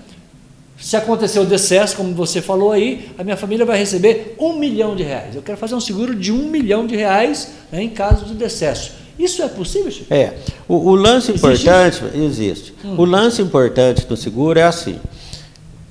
[0.78, 4.96] se acontecer o decesso, como você falou aí, a minha família vai receber um milhão
[4.96, 5.36] de reais.
[5.36, 9.00] Eu quero fazer um seguro de um milhão de reais né, em caso de decesso.
[9.18, 10.14] Isso é possível, Chico?
[10.14, 10.36] É.
[10.68, 12.74] O, o lance Existe importante existe.
[12.98, 14.98] O lance importante do seguro é assim.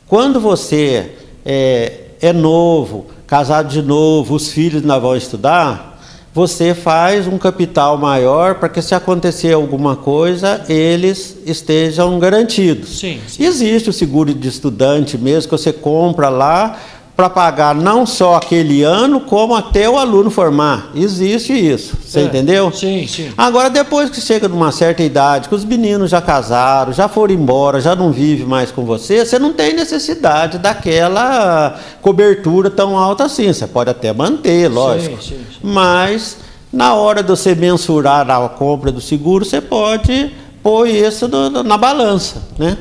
[0.09, 1.13] Quando você
[1.45, 6.01] é, é novo, casado de novo, os filhos ainda vão estudar,
[6.33, 13.01] você faz um capital maior para que se acontecer alguma coisa, eles estejam garantidos.
[13.01, 13.45] Sim, sim.
[13.45, 16.79] Existe o seguro de estudante mesmo, que você compra lá
[17.19, 20.93] para pagar não só aquele ano, como até o aluno formar.
[20.95, 22.71] Existe isso, você É, entendeu?
[22.71, 23.33] Sim, sim.
[23.37, 27.81] Agora, depois que chega numa certa idade, que os meninos já casaram, já foram embora,
[27.81, 33.53] já não vive mais com você, você não tem necessidade daquela cobertura tão alta assim.
[33.53, 35.21] Você pode até manter, lógico.
[35.21, 35.41] sim, sim.
[35.61, 36.37] Mas,
[36.73, 40.31] na hora de você mensurar a compra do seguro, você pode
[40.63, 42.79] pôr isso na balança, né?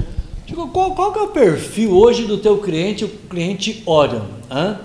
[0.47, 4.21] Chico, qual, qual que é o perfil hoje do teu cliente, o cliente Orion?
[4.49, 4.77] hã?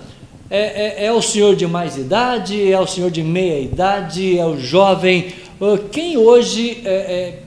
[0.50, 2.70] É, é- é o senhor de mais idade?
[2.70, 4.38] É o senhor de meia idade?
[4.38, 5.32] É o jovem?
[5.92, 7.42] Quem hoje é, é,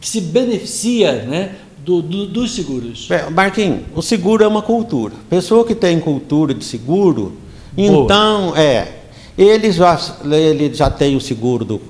[0.00, 3.10] se beneficia né, do, do- dos seguros?
[3.10, 5.14] É, Marquinhos, o seguro é uma cultura.
[5.28, 7.32] Pessoa que tem cultura de seguro,
[7.72, 8.04] Boa.
[8.04, 8.92] então, é,
[9.36, 11.80] ele já, ele já tem o seguro do,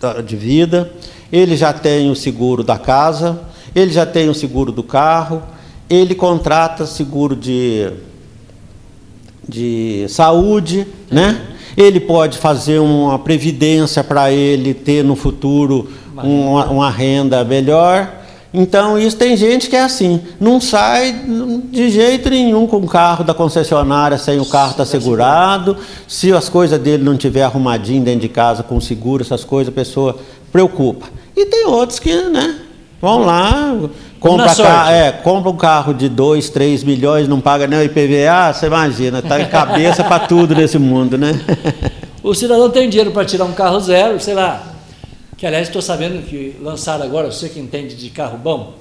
[0.00, 0.90] da- de vida,
[1.32, 3.40] ele já tem o seguro da casa,
[3.74, 5.42] ele já tem o seguro do carro,
[5.88, 7.90] ele contrata seguro de,
[9.48, 11.40] de saúde, né?
[11.76, 18.22] Ele pode fazer uma previdência para ele ter no futuro uma, uma renda melhor.
[18.56, 21.24] Então, isso tem gente que é assim, não sai
[21.72, 25.76] de jeito nenhum com o carro da concessionária sem o carro estar segurado.
[26.06, 29.74] Se as coisas dele não tiver arrumadinho dentro de casa com seguro, essas coisas, a
[29.74, 30.16] pessoa
[30.52, 31.06] preocupa.
[31.36, 32.60] E tem outros que, né?
[33.00, 33.76] Vão lá,
[34.18, 34.70] compra, Na sorte.
[34.72, 38.66] ca- é, compra um carro de 2, 3 milhões, não paga nem o IPVA, você
[38.66, 41.32] imagina, tá em cabeça para tudo nesse mundo, né?
[42.22, 44.62] O cidadão tem dinheiro para tirar um carro zero, sei lá.
[45.36, 48.72] Que aliás estou sabendo que lançaram agora, você que entende de carro bom,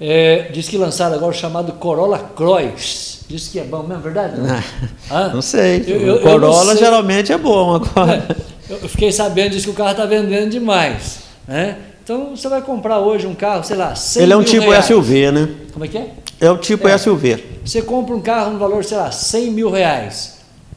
[0.00, 3.20] é, diz que lançaram agora o chamado Corolla Cross.
[3.28, 4.40] Diz que é bom mesmo, verdade?
[4.40, 4.56] Não,
[5.16, 5.28] Hã?
[5.32, 5.84] Não sei.
[5.86, 6.84] Eu- eu- eu Corolla não sei.
[6.84, 8.26] geralmente é bom agora.
[8.68, 11.20] É, eu eu fiquei sabendo disso que o carro está vendendo demais.
[11.46, 11.76] Né?
[12.06, 14.84] Então você vai comprar hoje um carro, sei lá, 100 Ele é um tipo reais.
[14.84, 15.48] SUV, né?
[15.72, 16.10] Como é que é?
[16.40, 16.96] É o tipo É.
[16.96, 17.42] SUV.
[17.64, 20.36] Você compra um carro no valor, sei lá, 100 mil reais.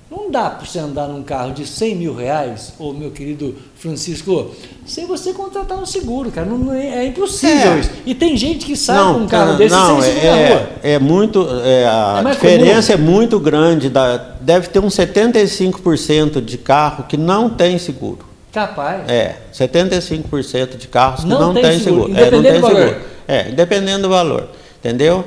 [0.09, 4.49] Não dá para você andar num carro de 100 mil reais, ô meu querido Francisco,
[4.83, 6.47] sem você contratar um seguro, cara.
[6.47, 7.79] Não, não é, é impossível É.
[7.79, 7.91] isso.
[8.07, 10.49] E tem gente que sai com um carro cara, desse não, sem seguro na é,
[10.53, 10.69] rua.
[10.81, 11.47] é muito.
[11.63, 13.87] é, a É diferença é muito grande.
[13.87, 18.27] Da, deve ter uns 75% de carro que não tem seguro.
[18.67, 19.09] Capaz.
[19.09, 22.19] É, 75% de carros que Não tem tem seguro, seguro.
[22.25, 22.77] É, não tem do valor.
[22.77, 23.01] seguro.
[23.27, 24.47] É, dependendo do valor.
[24.79, 25.25] Entendeu?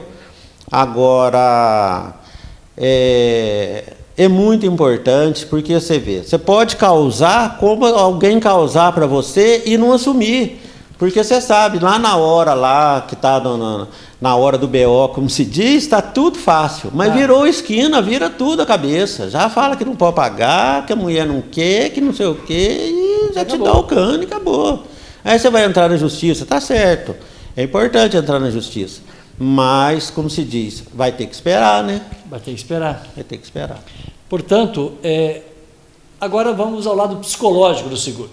[0.71, 2.15] Agora,
[2.77, 3.85] é,
[4.17, 9.77] é muito importante porque você vê, você pode causar como alguém causar para você e
[9.79, 10.61] não assumir.
[10.99, 13.89] Porque você sabe, lá na hora lá, que está na,
[14.21, 16.91] na hora do BO, como se diz, está tudo fácil.
[16.95, 17.15] Mas Tá.
[17.15, 19.29] virou esquina, vira tudo a cabeça.
[19.29, 22.37] Já fala que não pode pagar, que a mulher não quer, que não sei o
[22.37, 22.93] quê,
[23.33, 24.85] já te dá o cano e acabou.
[25.25, 27.15] Aí você vai entrar na justiça, tá certo.
[27.57, 29.01] É importante entrar na justiça.
[29.39, 32.03] Mas, como se diz, vai ter que esperar, né?
[32.29, 33.07] Vai ter que esperar.
[33.15, 33.83] Vai ter que esperar.
[34.29, 35.43] Portanto, é,
[36.21, 38.31] agora vamos ao lado psicológico do seguro.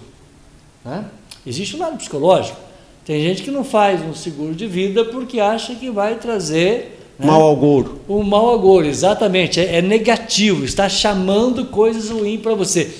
[0.84, 1.04] né?
[1.46, 2.56] Existe um lado psicológico.
[3.04, 7.26] Tem gente que não faz um seguro de vida porque acha que vai trazer né,
[7.26, 8.00] Mal auguro.
[8.08, 8.86] um mau agouro.
[8.86, 12.94] Exatamente, é, é negativo, está chamando coisas ruins para você.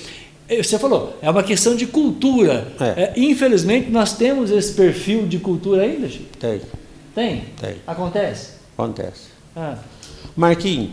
[0.51, 2.67] É, Você falou, é uma questão de cultura.
[2.77, 3.03] É.
[3.03, 6.25] É, infelizmente, nós temos esse perfil de cultura ainda, Chico?
[6.37, 6.61] Tem,
[7.15, 7.45] Tem?
[7.59, 7.75] Tem.
[7.87, 8.59] Acontece?
[8.77, 9.31] acontece.
[9.55, 9.77] Ah,
[10.35, 10.91] Marquinhos,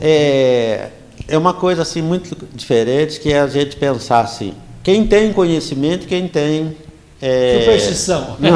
[0.00, 0.90] é,
[1.26, 4.52] é uma coisa assim muito diferente que é a gente pensar assim,
[4.82, 6.76] quem tem conhecimento, quem tem
[7.20, 8.36] é, Superstição.
[8.38, 8.52] Não.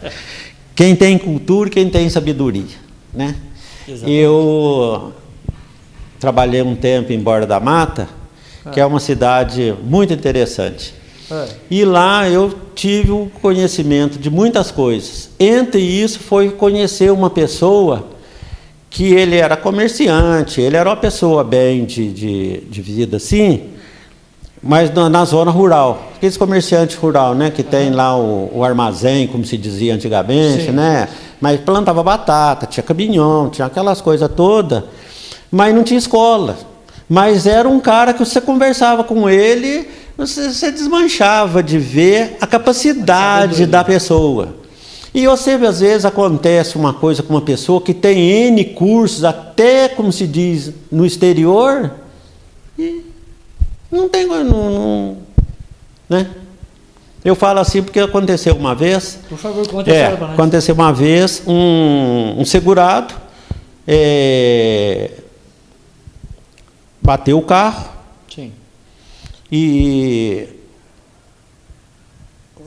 [0.74, 2.64] quem tem cultura, quem tem sabedoria,
[3.12, 3.34] né?
[3.86, 4.18] Exatamente.
[4.18, 5.12] Eu
[6.20, 8.08] trabalhei um tempo em Borda da Mata,
[8.68, 10.94] que é uma cidade muito interessante.
[11.30, 11.48] é.
[11.70, 15.30] E lá eu tive o conhecimento de muitas coisas.
[15.38, 18.06] Entre isso foi conhecer uma pessoa
[18.90, 23.64] que ele era comerciante, ele era uma pessoa bem de, de, de vida assim,
[24.62, 26.02] mas na, na zona rural.
[26.16, 27.50] Aqueles comerciantes rural, né?
[27.50, 30.72] Que tem lá o, o armazém, como se dizia antigamente, Sim.
[30.72, 31.08] né?
[31.40, 34.82] Mas plantava batata, tinha caminhão, tinha aquelas coisas todas,
[35.50, 36.56] mas não tinha escola.
[37.08, 42.46] Mas era um cara que você conversava com ele, você, você desmanchava de ver a
[42.46, 43.66] capacidade Sabedoria.
[43.66, 44.54] da pessoa.
[45.14, 48.18] E você, às vezes, acontece uma coisa com uma pessoa que tem
[48.48, 51.90] N cursos, até, como se diz, no exterior,
[52.78, 53.02] e
[53.90, 54.26] não tem.
[54.26, 55.16] Não, não-
[56.10, 56.26] né?
[57.24, 59.18] Eu falo assim porque aconteceu uma vez.
[59.28, 63.14] Por favor, conte É, aconteceu uma vez um, um segurado
[63.86, 65.10] é,
[67.08, 67.86] bateu o carro
[68.28, 68.52] Sim.
[69.50, 70.46] e.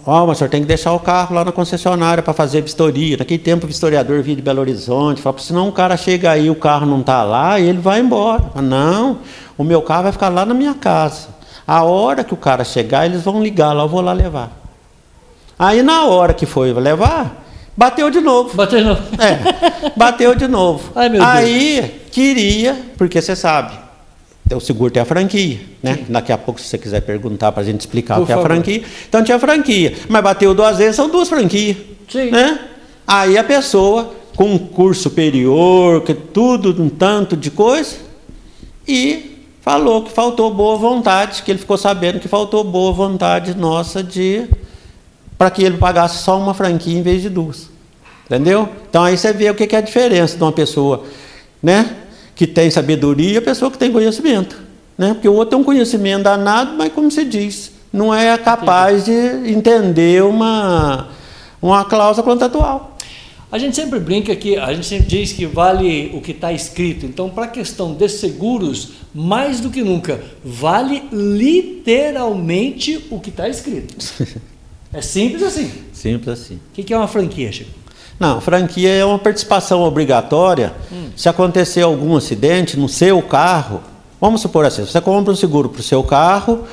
[0.03, 3.17] Ó, mas o senhor tem que deixar o carro lá na concessionária para fazer vistoria.
[3.17, 6.55] Naquele tempo o vistoriador vinha de Belo Horizonte, falava, senão o cara chega aí, o
[6.55, 8.41] carro não está lá e ele vai embora.
[8.51, 9.19] Fala, não,
[9.59, 11.27] o meu carro vai ficar lá na minha casa.
[11.67, 14.51] A hora que o cara chegar, eles vão ligar lá, eu vou lá levar.
[15.59, 17.45] Aí na hora que foi levar,
[17.77, 18.55] bateu de novo.
[18.55, 19.01] Bateu de novo.
[19.21, 20.91] É, bateu de novo.
[20.95, 21.31] Ai, meu Deus.
[21.31, 23.90] Aí queria, porque você sabe,
[24.55, 25.99] o seguro tem a franquia, né?
[26.09, 28.35] Daqui a pouco, se você quiser perguntar para a gente explicar Por o que é
[28.35, 28.51] a favor.
[28.51, 28.83] franquia.
[29.07, 31.77] Então tinha franquia, mas bateu duas vezes, são duas franquias.
[32.09, 32.31] Sim.
[32.31, 32.59] Né?
[33.07, 37.95] Aí a pessoa, com um curso superior, que tudo, um tanto de coisa,
[38.87, 44.03] e falou que faltou boa vontade, que ele ficou sabendo que faltou boa vontade nossa
[44.03, 44.45] de
[45.37, 47.69] para que ele pagasse só uma franquia em vez de duas.
[48.25, 48.69] Entendeu?
[48.89, 51.03] Então aí você vê o que é a diferença de uma pessoa,
[51.61, 51.97] né,
[52.41, 54.57] que tem sabedoria e a pessoa que tem conhecimento,
[54.97, 55.13] né?
[55.13, 59.11] Porque o outro tem um conhecimento danado, mas como se diz, não é capaz de
[59.11, 61.09] entender uma
[61.61, 62.97] uma cláusula contratual.
[63.51, 67.05] A gente sempre brinca que, a gente sempre diz que vale o que está escrito.
[67.05, 73.47] Então, para a questão de seguros, mais do que nunca, vale literalmente o que está
[73.47, 73.95] escrito.
[74.93, 75.71] É simples assim.
[75.93, 76.55] Simples assim.
[76.55, 77.80] O que que é uma franquia, Chico?
[78.21, 80.73] Não, franquia é uma participação obrigatória.
[81.15, 83.81] Se acontecer algum acidente no seu carro,
[84.21, 86.65] vamos supor assim, você compra um seguro para o seu carro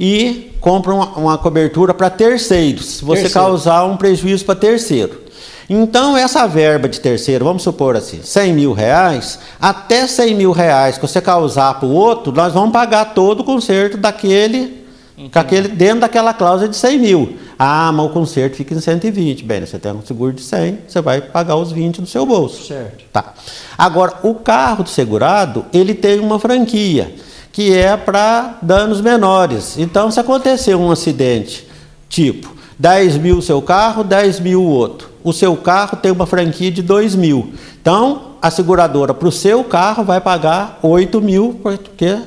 [0.00, 3.46] e compra uma, uma cobertura para terceiros, se você Terceiro.
[3.46, 5.20] causar um prejuízo para terceiro.
[5.68, 10.96] Então, essa verba de terceiro, vamos supor assim, 100 mil reais, até 100 mil reais
[10.96, 14.79] que você causar para o outro, nós vamos pagar todo o conserto daquele,
[15.28, 17.36] com aquele, dentro daquela cláusula de 100 mil.
[17.58, 19.44] Ah, mas o conserto fica em 120.
[19.44, 22.66] Bem, você tem um seguro de 100, você vai pagar os 20 do seu bolso.
[22.66, 23.04] Certo.
[23.12, 23.34] Tá.
[23.76, 27.14] Agora, o carro do segurado, ele tem uma franquia,
[27.52, 29.76] que é para danos menores.
[29.76, 31.66] Então, se acontecer um acidente,
[32.08, 35.10] tipo, 10 mil o seu carro, 10 mil o outro.
[35.22, 37.52] O seu carro tem uma franquia de 2 mil.
[37.82, 42.18] Então, a seguradora para o seu carro vai pagar 8 mil, porque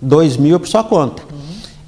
[0.00, 1.22] 2 mil é por sua conta.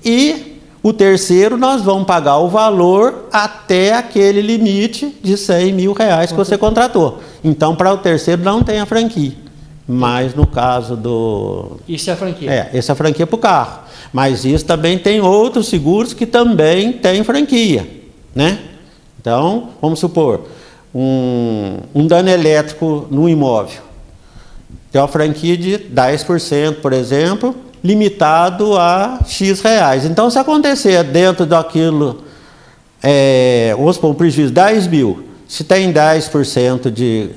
[0.05, 0.49] E
[0.83, 6.37] o terceiro, nós vamos pagar o valor até aquele limite de 100 mil reais que
[6.37, 7.20] você contratou.
[7.45, 9.33] Então, para o terceiro, não tem a franquia.
[9.87, 11.78] Mas no caso do.
[11.87, 12.51] Isso é a franquia.
[12.51, 13.81] É, essa é a franquia para o carro.
[14.12, 17.87] Mas isso também tem outros seguros que também têm franquia.
[18.35, 18.59] Né?
[19.20, 20.47] Então, vamos supor,
[20.95, 23.83] um, um dano elétrico no imóvel.
[24.91, 30.05] Tem uma franquia de 10%, por exemplo, limitado a X reais.
[30.05, 32.22] Então, se acontecer dentro daquilo,
[33.03, 37.31] é, vamos supor, um prejuízo de 10 mil, se tem 10% de,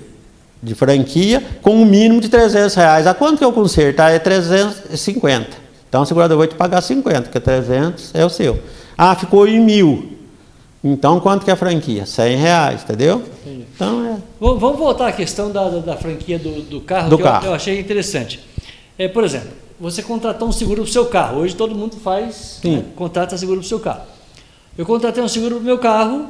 [0.62, 3.08] de franquia, com um mínimo de 300 reais.
[3.08, 4.00] A quanto que eu conserto?
[4.02, 5.48] Ah, é 350.
[5.90, 8.60] Então, o segurador vai te pagar 50, porque 300 é o seu.
[8.98, 10.10] Ah, ficou em mil.
[10.84, 12.06] Então, quanto que é a franquia?
[12.06, 13.24] 100 reais, entendeu?
[13.46, 13.66] Entendi.
[13.74, 14.18] Então, é...
[14.40, 17.46] Vamos voltar à questão da, da, da franquia do, do carro, Do que eu- carro.
[17.48, 18.42] Eu, achei interessante.
[19.00, 19.48] É, por exemplo,
[19.84, 21.42] você contratou um seguro para o seu carro.
[21.42, 24.04] Hoje todo mundo faz, né, contrata seguro para o seu carro.
[24.78, 26.28] Eu contratei um seguro para o meu carro,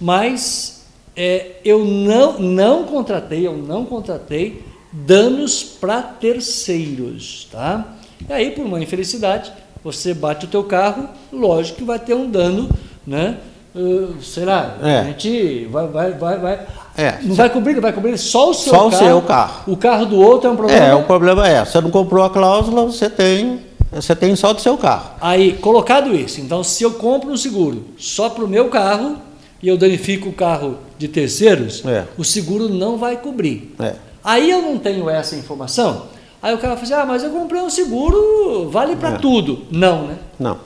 [0.00, 0.84] mas
[1.16, 7.94] é, eu não, não contratei, eu não contratei danos para terceiros, tá?
[8.28, 9.52] E aí, por uma infelicidade,
[9.84, 12.68] você bate o teu carro, lógico que vai ter um dano,
[13.06, 13.38] né?
[13.72, 14.98] Uh, sei lá, É.
[14.98, 16.66] a gente vai, vai, vai, vai
[16.96, 17.18] É.
[17.22, 19.04] não vai cobrir, vai cobrir só o seu Só o carro.
[19.04, 19.72] seu carro.
[19.72, 20.84] O carro do outro é um problema.
[20.86, 23.60] É, o problema é, você não comprou a cláusula, você tem,
[23.92, 25.10] você tem só do seu carro.
[25.20, 29.16] Aí, colocado isso, então se eu compro um seguro só para o meu carro
[29.62, 32.04] e eu danifico o carro de terceiros, É.
[32.18, 33.74] o seguro não vai cobrir.
[33.80, 33.94] É.
[34.22, 36.02] Aí eu não tenho essa informação.
[36.42, 39.18] Aí o cara fala assim: ah, mas eu comprei um seguro, vale para É.
[39.18, 39.60] tudo.
[39.70, 40.16] Não, né?
[40.38, 40.58] Não.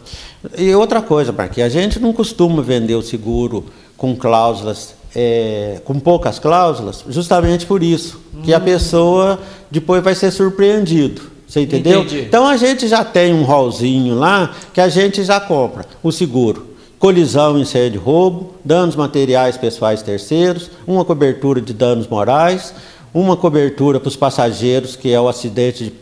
[0.58, 3.64] E outra coisa, Marquinhos, a gente não costuma vender o seguro
[3.96, 9.38] com cláusulas, é, com poucas cláusulas, justamente por isso, que a pessoa
[9.70, 11.22] depois vai ser surpreendido.
[11.46, 12.00] Você entendeu?
[12.00, 12.22] Entendi.
[12.22, 16.74] Então a gente já tem um rolzinho lá que a gente já compra o seguro.
[16.98, 22.74] Colisão, incêndio, roubo, danos materiais pessoais terceiros, uma cobertura de danos morais,
[23.12, 25.92] uma cobertura para os passageiros, que é o acidente de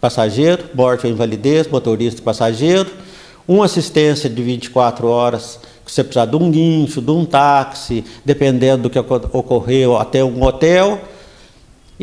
[0.00, 2.90] passageiro, morte ou invalidez, motorista e passageiro,
[3.46, 8.90] uma assistência de 24 horas, você precisar de um guincho, de um táxi, dependendo do
[8.90, 11.00] que oco- ocorreu, até um hotel.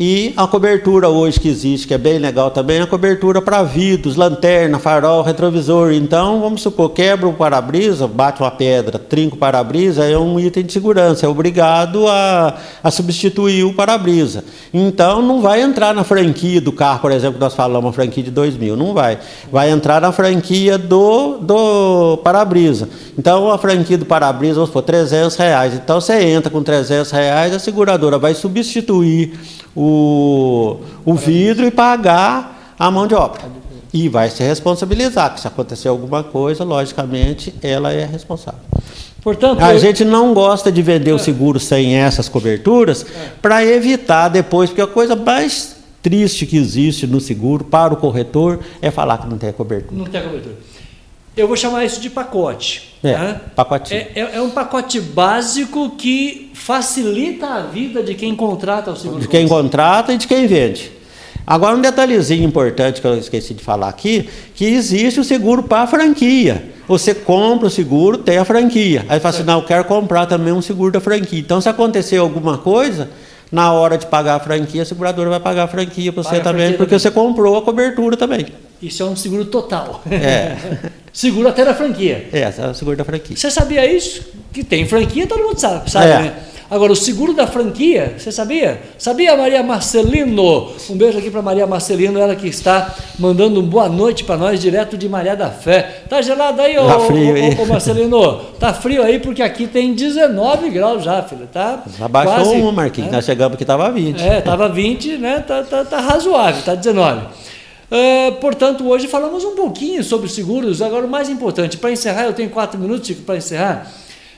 [0.02, 3.62] E a cobertura hoje que existe, que é bem legal também, é a cobertura para
[3.62, 5.92] vidros, lanterna, farol, retrovisor.
[5.92, 10.64] Então, vamos supor, quebra o para-brisa, bate uma pedra, trinca o para-brisa, é um item
[10.64, 14.42] de segurança, é obrigado a, a substituir o para-brisa.
[14.72, 18.24] Então, não vai entrar na franquia do carro, por exemplo, que nós falamos, uma franquia
[18.24, 19.18] de 2 mil, não vai.
[19.52, 22.88] Vai entrar na franquia do, do para-brisa.
[23.18, 25.74] Então, a franquia do para-brisa, vamos supor, 300 reais.
[25.74, 29.38] Então, você entra com 300 reais, a seguradora vai substituir
[29.74, 29.89] o,
[31.04, 33.42] o vidro e pagar a mão de obra.
[33.92, 38.60] E vai se responsabilizar, que se acontecer alguma coisa, logicamente, ela é responsável.
[39.22, 43.04] Portanto, A eu- gente não gosta de vender o seguro sem essas coberturas
[43.42, 48.60] para evitar depois, porque a coisa mais triste que existe no seguro para o corretor
[48.80, 49.94] é falar que não tem cobertura.
[49.98, 50.54] não tem cobertura.
[51.36, 52.89] Eu vou chamar isso de pacote.
[53.02, 54.00] É, pacotinho.
[54.14, 59.20] É, é- é um pacote básico que facilita a vida de quem contrata o seguro.
[59.20, 60.92] De quem contrata e de quem vende.
[61.46, 65.86] Agora, um detalhezinho importante que eu esqueci de falar aqui, que existe o seguro para
[65.86, 66.62] franquia.
[66.86, 69.04] Você compra o seguro, tem a franquia.
[69.08, 71.38] Aí fala assim, não, eu quero comprar também um seguro da franquia.
[71.40, 73.08] Então, se acontecer alguma coisa,
[73.50, 76.42] na hora de pagar a franquia, a seguradora vai pagar a franquia para você Paga
[76.44, 76.98] também, porque também.
[76.98, 78.46] você comprou a cobertura também.
[78.80, 80.02] Isso é um seguro total.
[80.10, 80.56] É.
[81.12, 82.28] seguro até da franquia.
[82.32, 83.36] É, é o seguro da franquia.
[83.36, 84.22] Você sabia isso?
[84.52, 86.18] Que tem franquia, todo mundo sabe, sabe É.
[86.22, 86.34] né?
[86.70, 88.80] Agora, o seguro da franquia, você sabia?
[88.96, 90.70] Sabia, Maria Marcelino?
[90.88, 94.60] Um beijo aqui para Maria Marcelino, ela que está mandando um boa noite para nós,
[94.60, 96.02] direto de Maria da Fé.
[96.08, 97.56] Tá gelado aí, ô, Tá frio ô, aí.
[97.58, 98.36] ô, ô, Marcelino?
[98.60, 101.82] Tá frio aí, porque aqui tem 19 graus já, filho, tá?
[102.00, 103.10] Abaixou quase- uma, Marquinhos.
[103.10, 103.16] né?
[103.16, 104.22] Nós chegamos que estava 20.
[104.22, 105.40] É, tava 20, né?
[105.40, 107.20] Tá, tá, tá razoável, tá 19.
[107.90, 110.80] Uh, portanto, hoje falamos um pouquinho sobre seguros.
[110.80, 113.90] Agora, o mais importante, para encerrar, eu tenho quatro minutos para encerrar,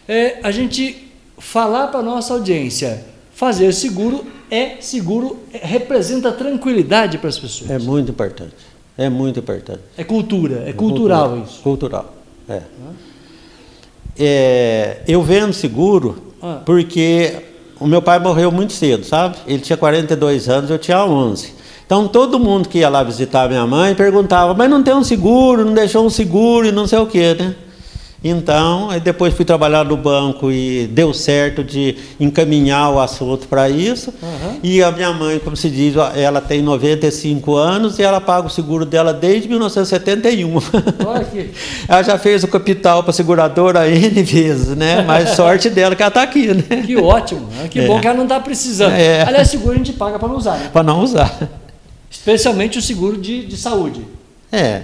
[0.09, 1.11] é a gente
[1.43, 7.70] falar para a nossa audiência: fazer seguro é seguro, é, representa tranquilidade para as pessoas.
[7.70, 8.55] É muito importante.
[8.97, 9.80] É muito importante.
[9.97, 11.62] É cultura, é cultural cultura, isso.
[11.62, 12.14] Cultural,
[12.49, 12.62] é.
[14.18, 15.03] é.
[15.09, 16.61] Eu vendo seguro ah.
[16.64, 17.34] porque
[17.80, 19.36] o meu pai morreu muito cedo, sabe?
[19.47, 21.55] Ele tinha 42 anos, eu tinha 11.
[21.86, 25.64] Então todo mundo que ia lá visitar minha mãe perguntava, mas não tem um seguro,
[25.64, 27.55] não deixou um seguro e não sei o quê, né?
[28.24, 34.14] Então, depois fui trabalhar no banco e deu certo de encaminhar o assunto para isso.
[34.22, 34.60] Uhum.
[34.62, 38.50] E a minha mãe, como se diz, ela tem 95 anos e ela paga o
[38.50, 40.54] seguro dela desde 1971.
[41.04, 41.26] Olha
[41.88, 45.02] ela já fez o capital para a seguradora N vezes, né?
[45.02, 46.82] Mas sorte dela que ela está aqui, né?
[46.84, 47.68] Que ótimo, né?
[47.68, 47.86] que é.
[47.86, 48.92] bom que ela não está precisando.
[48.92, 49.22] É.
[49.22, 50.70] Aliás, seguro a gente paga para não usar, né?
[50.72, 51.48] Para não usar.
[52.10, 54.06] Especialmente o seguro de, de saúde.
[54.50, 54.82] É,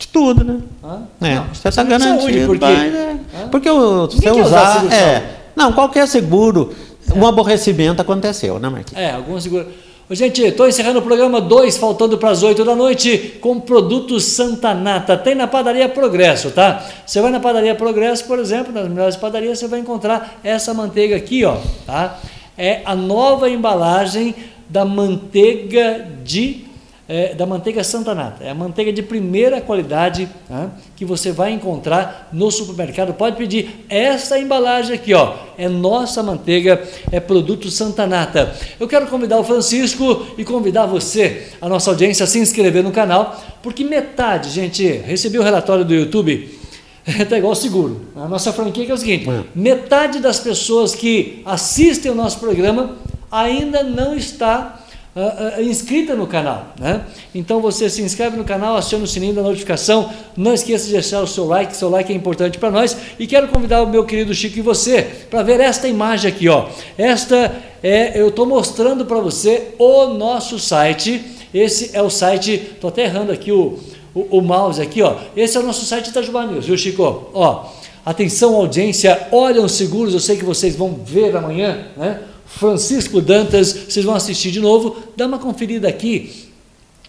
[0.00, 0.60] de tudo, né?
[0.82, 1.02] Ah?
[1.20, 2.20] É, não, você está garantido.
[2.22, 3.16] Saúde, porque, mas, é,
[3.50, 4.84] porque o, você usar.
[4.84, 5.22] usar é,
[5.54, 6.72] não, qualquer seguro,
[7.08, 7.18] é.
[7.18, 9.00] um aborrecimento aconteceu, né, Marquinhos?
[9.00, 9.66] É, algum seguro.
[10.12, 14.74] Gente, estou encerrando o programa 2, faltando para as 8 da noite, com produtos Santa
[14.74, 15.16] Nata.
[15.16, 16.84] Tem na Padaria Progresso, tá?
[17.06, 21.14] Você vai na Padaria Progresso, por exemplo, nas melhores padarias, você vai encontrar essa manteiga
[21.14, 22.18] aqui, ó, tá?
[22.58, 24.34] É a nova embalagem
[24.68, 26.69] da manteiga de
[27.10, 28.44] é, da manteiga Santa Nata.
[28.44, 30.70] É a manteiga de primeira qualidade tá?
[30.94, 33.12] que você vai encontrar no supermercado.
[33.12, 35.34] Pode pedir essa embalagem aqui, ó.
[35.58, 36.80] É nossa manteiga,
[37.10, 38.54] é produto Santa Nata.
[38.78, 42.92] Eu quero convidar o Francisco e convidar você, a nossa audiência, a se inscrever no
[42.92, 46.60] canal, porque metade, gente, recebi o relatório do YouTube.
[47.04, 48.02] Está igual seguro.
[48.14, 49.42] A nossa franquia é o seguinte: é.
[49.52, 52.98] metade das pessoas que assistem o nosso programa
[53.32, 54.79] ainda não está
[55.14, 56.74] uh, uh, inscrita no canal.
[56.78, 57.04] Né?
[57.34, 61.20] Então você se inscreve no canal, aciona o sininho da notificação, não esqueça de deixar
[61.20, 62.96] o seu like, seu like é importante para nós.
[63.18, 66.48] E quero convidar o meu querido Chico e você para ver esta imagem aqui.
[66.48, 66.68] Ó.
[66.96, 67.52] Esta
[67.82, 71.22] é, eu estou mostrando para você o nosso site.
[71.52, 73.78] Esse é o site, estou até errando aqui o,
[74.14, 75.16] o, o, mouse aqui, ó.
[75.36, 77.28] Esse é o nosso site Itajubá News, viu Chico?
[77.34, 77.64] Ó,
[78.06, 82.20] atenção audiência, olham seguros, eu sei que vocês vão ver amanhã, né?
[82.56, 86.49] Francisco Dantas, vocês vão assistir de novo, dá uma conferida aqui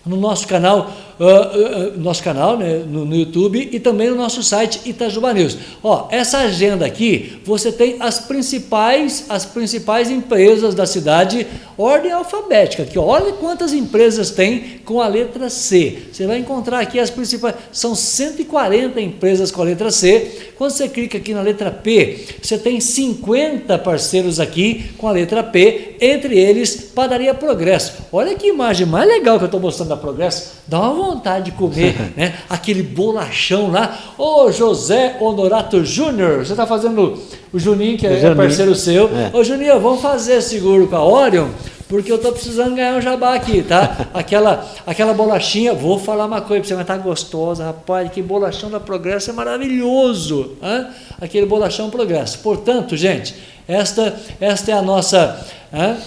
[0.06, 4.42] no nosso canal, uh, uh, nosso canal né, no, no, YouTube e também no nosso
[4.42, 5.58] site Itajuba News.
[5.84, 11.46] Ó, essa agenda aqui, você tem as principais, as principais empresas da cidade,
[11.78, 12.88] ordem alfabética.
[13.00, 16.00] Ó, olha quantas empresas tem com a letra C.
[16.12, 20.52] Você vai encontrar aqui as principais, são 140 empresas com a letra C.
[20.58, 25.44] Quando você clica aqui na letra P, você tem 50 parceiros aqui com a letra
[25.44, 27.94] P, entre eles Padaria Progresso.
[28.12, 31.52] Olha que imagem mais legal que eu estou mostrando da Progresso, dá uma vontade de
[31.52, 32.34] comer né?
[32.50, 33.98] aquele bolachão lá.
[34.18, 37.18] Ô José Honorato Júnior, você está fazendo
[37.54, 39.10] o Juninho, que é, parceiro seu.
[39.16, 39.30] É.
[39.32, 41.50] Ô Juninho, vamos fazer seguro com a Orion?
[41.92, 44.08] porque eu estou precisando ganhar um jabá aqui, tá?
[44.14, 48.72] Aquela, aquela bolachinha, vou falar uma coisa para você, mas tá gostosa, rapaz, que bolachão
[48.72, 50.88] da Progresso é maravilhoso, hein?
[51.20, 52.40] aquele bolachão Progresso.
[52.40, 53.36] Portanto, gente,
[53.68, 55.46] esta, esta é a nossa...
[55.74, 55.98] Hein?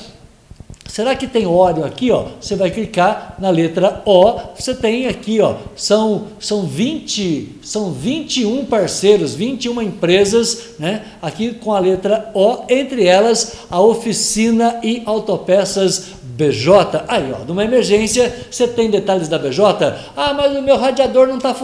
[0.87, 2.27] Será que tem óleo aqui, ó?
[2.41, 8.65] Você vai clicar na letra O, você tem aqui, ó, são são 20, são 21
[8.67, 11.03] parceiros, 21 empresas, né?
[11.21, 17.05] Aqui com a letra O, entre elas a Oficina e Autopeças BJ.
[17.09, 19.97] Aí, ó, numa emergência, você tem detalhes da BJ?
[20.17, 21.55] Ah, mas o meu radiador não está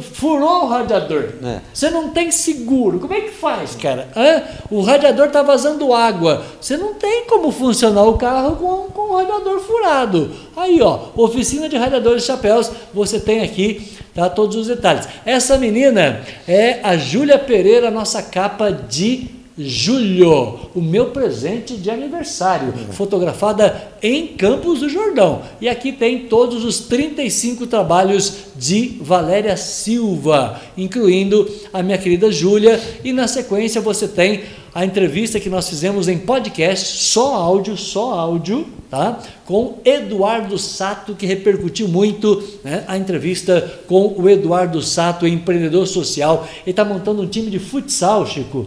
[0.00, 1.30] furou o radiador.
[1.42, 1.60] É.
[1.72, 3.00] Você não tem seguro.
[3.00, 4.08] Como é que faz, cara?
[4.14, 4.42] Hã?
[4.70, 6.44] O radiador está vazando água.
[6.60, 10.30] Você não tem como funcionar o carro com, com o radiador furado.
[10.56, 15.08] Aí, ó, oficina de radiadores chapéus, você tem aqui tá, todos os detalhes.
[15.24, 22.72] Essa menina é a Júlia Pereira, nossa capa de julho, o meu presente de aniversário,
[22.92, 25.42] fotografada em Campos do Jordão.
[25.60, 32.80] E aqui tem todos os 35 trabalhos de Valéria Silva, incluindo a minha querida Júlia,
[33.04, 34.42] e na sequência você tem
[34.74, 39.18] a entrevista que nós fizemos em podcast, só áudio, só áudio, tá?
[39.44, 42.82] Com Eduardo Sato, que repercutiu muito, né?
[42.88, 46.48] A entrevista com o Eduardo Sato, empreendedor social.
[46.62, 48.66] Ele está montando um time de futsal, Chico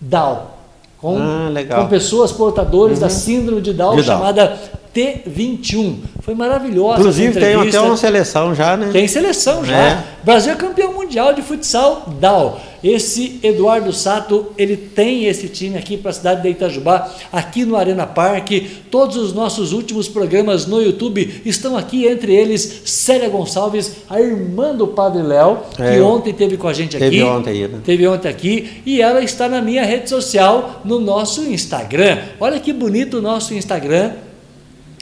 [0.00, 0.56] Down.
[0.98, 3.04] Com, ah, com pessoas portadoras uhum.
[3.04, 4.58] da síndrome de Down, de chamada
[4.94, 5.98] T21.
[6.22, 7.00] Foi maravilhosa.
[7.00, 8.88] Inclusive tem até uma seleção já, né?
[8.92, 9.76] Tem seleção já.
[9.76, 10.04] É.
[10.24, 12.56] Brasil é campeão mundial de futsal Down.
[12.82, 17.76] Esse Eduardo Sato, ele tem esse time aqui para a cidade de Itajubá, aqui no
[17.76, 18.68] Arena Parque.
[18.90, 24.74] Todos os nossos últimos programas no YouTube estão aqui, entre eles Célia Gonçalves, a irmã
[24.74, 27.22] do Padre Léo, É, que eu- ontem teve com a gente Teve aqui.
[27.22, 27.78] ontem aí, né?
[27.84, 32.18] Teve ontem aqui e ela está na minha rede social, no nosso Instagram.
[32.40, 34.12] Olha que bonito o nosso Instagram.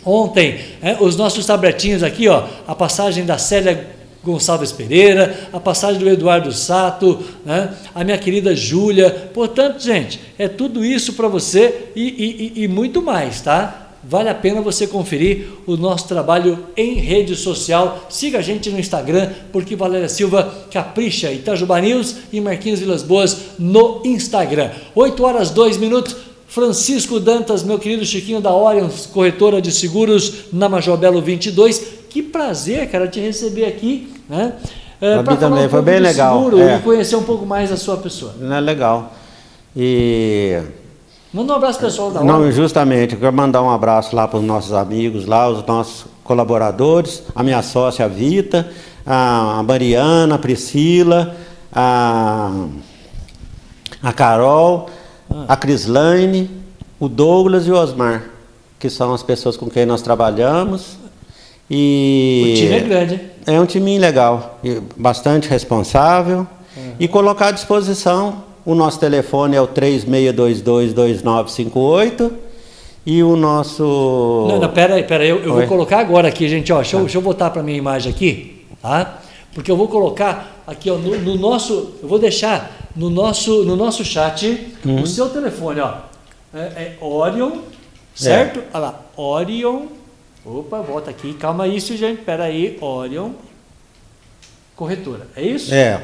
[0.06, 3.93] Ontem, é, os nossos tabletinhos aqui, ó, a passagem da Célia
[4.24, 9.10] Gonçalves Pereira, a passagem do Eduardo Sato, né, a minha querida Júlia.
[9.32, 13.80] Portanto, gente, é tudo isso para você e, e- e- muito mais, tá?
[14.06, 18.04] Vale a pena você conferir o nosso trabalho em rede social.
[18.10, 23.36] Siga a gente no Instagram, porque Valéria Silva capricha Itajuba News e Marquinhos Vilas Boas
[23.58, 24.70] no Instagram.
[24.94, 26.14] 8 horas 2 minutos.
[26.46, 31.82] Francisco Dantas, meu querido Chiquinho da Orion, corretora de seguros na Major Belo 22.
[32.14, 34.52] Que prazer, cara, te receber aqui, né?
[35.02, 36.76] Mim Para falar também, um foi bem legal, seguro é.
[36.76, 38.36] e conhecer um pouco mais a sua pessoa.
[38.38, 39.12] Não é legal.
[39.76, 40.62] E
[41.32, 42.52] Manda um abraço pessoal da não, Orion.
[42.52, 47.24] justamente, eu quero mandar um abraço lá para os nossos amigos, lá, os nossos colaboradores,
[47.34, 48.70] a minha sócia Vita,
[49.04, 51.34] a Mariana, a Priscila,
[51.72, 52.52] a,
[54.00, 54.88] a Carol,
[55.28, 55.46] Ah.
[55.48, 56.48] a Crislaine,
[57.00, 58.22] o Douglas e o Osmar,
[58.78, 61.02] que são as pessoas com quem nós trabalhamos.
[61.76, 64.60] E O time é grande, é um time legal,
[64.96, 66.46] bastante responsável.
[67.00, 72.30] E colocar à disposição, o nosso telefone é o 36222958
[73.04, 74.46] e o nosso...
[74.48, 76.94] Não, não, pera aí, pera aí, eu, eu vou colocar agora aqui, gente, ó, deixa
[76.96, 79.18] eu, deixa eu voltar para minha imagem aqui, tá?
[79.52, 83.74] Porque eu vou colocar aqui, ó, no, no nosso, eu vou deixar no nosso, no
[83.76, 85.02] nosso chat Uhum.
[85.02, 85.92] o seu telefone, ó,
[86.54, 87.50] é, é Orion,
[88.14, 88.60] certo?
[88.60, 88.62] É.
[88.74, 89.86] Olha lá, Orion,
[90.44, 93.30] opa, volta aqui, calma isso, gente, pera aí, Orion,
[94.76, 95.72] corretora, é isso?
[95.74, 96.00] É,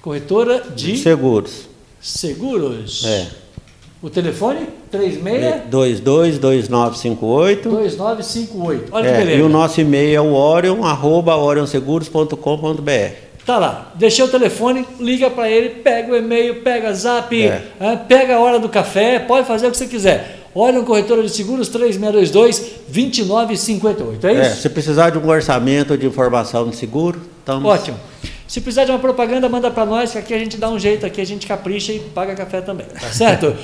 [0.00, 1.68] Corretora de seguros.
[2.00, 3.04] seguros.
[3.04, 3.26] É.
[4.00, 4.68] O telefone?
[4.90, 7.68] 36 222958.
[7.68, 8.88] 2958.
[8.92, 9.38] Olha que É, beleza.
[9.38, 13.26] e o nosso e-mail é o orion, arroba orionseguros.com.br.
[13.44, 17.62] Tá lá, deixei o telefone, liga para ele, pega o e-mail, pega zap, É.
[18.08, 20.35] pega a hora do café, pode fazer o que você quiser.
[20.58, 24.62] Olha um corretora de seguros 3622-2958, é É, isso?
[24.62, 27.68] se precisar de um orçamento de informação de seguro, estamos...
[27.68, 27.98] Ótimo.
[28.48, 31.04] Se precisar de uma propaganda, manda para nós, que aqui a gente dá um jeito,
[31.04, 33.54] aqui a gente capricha e paga café também, tá certo?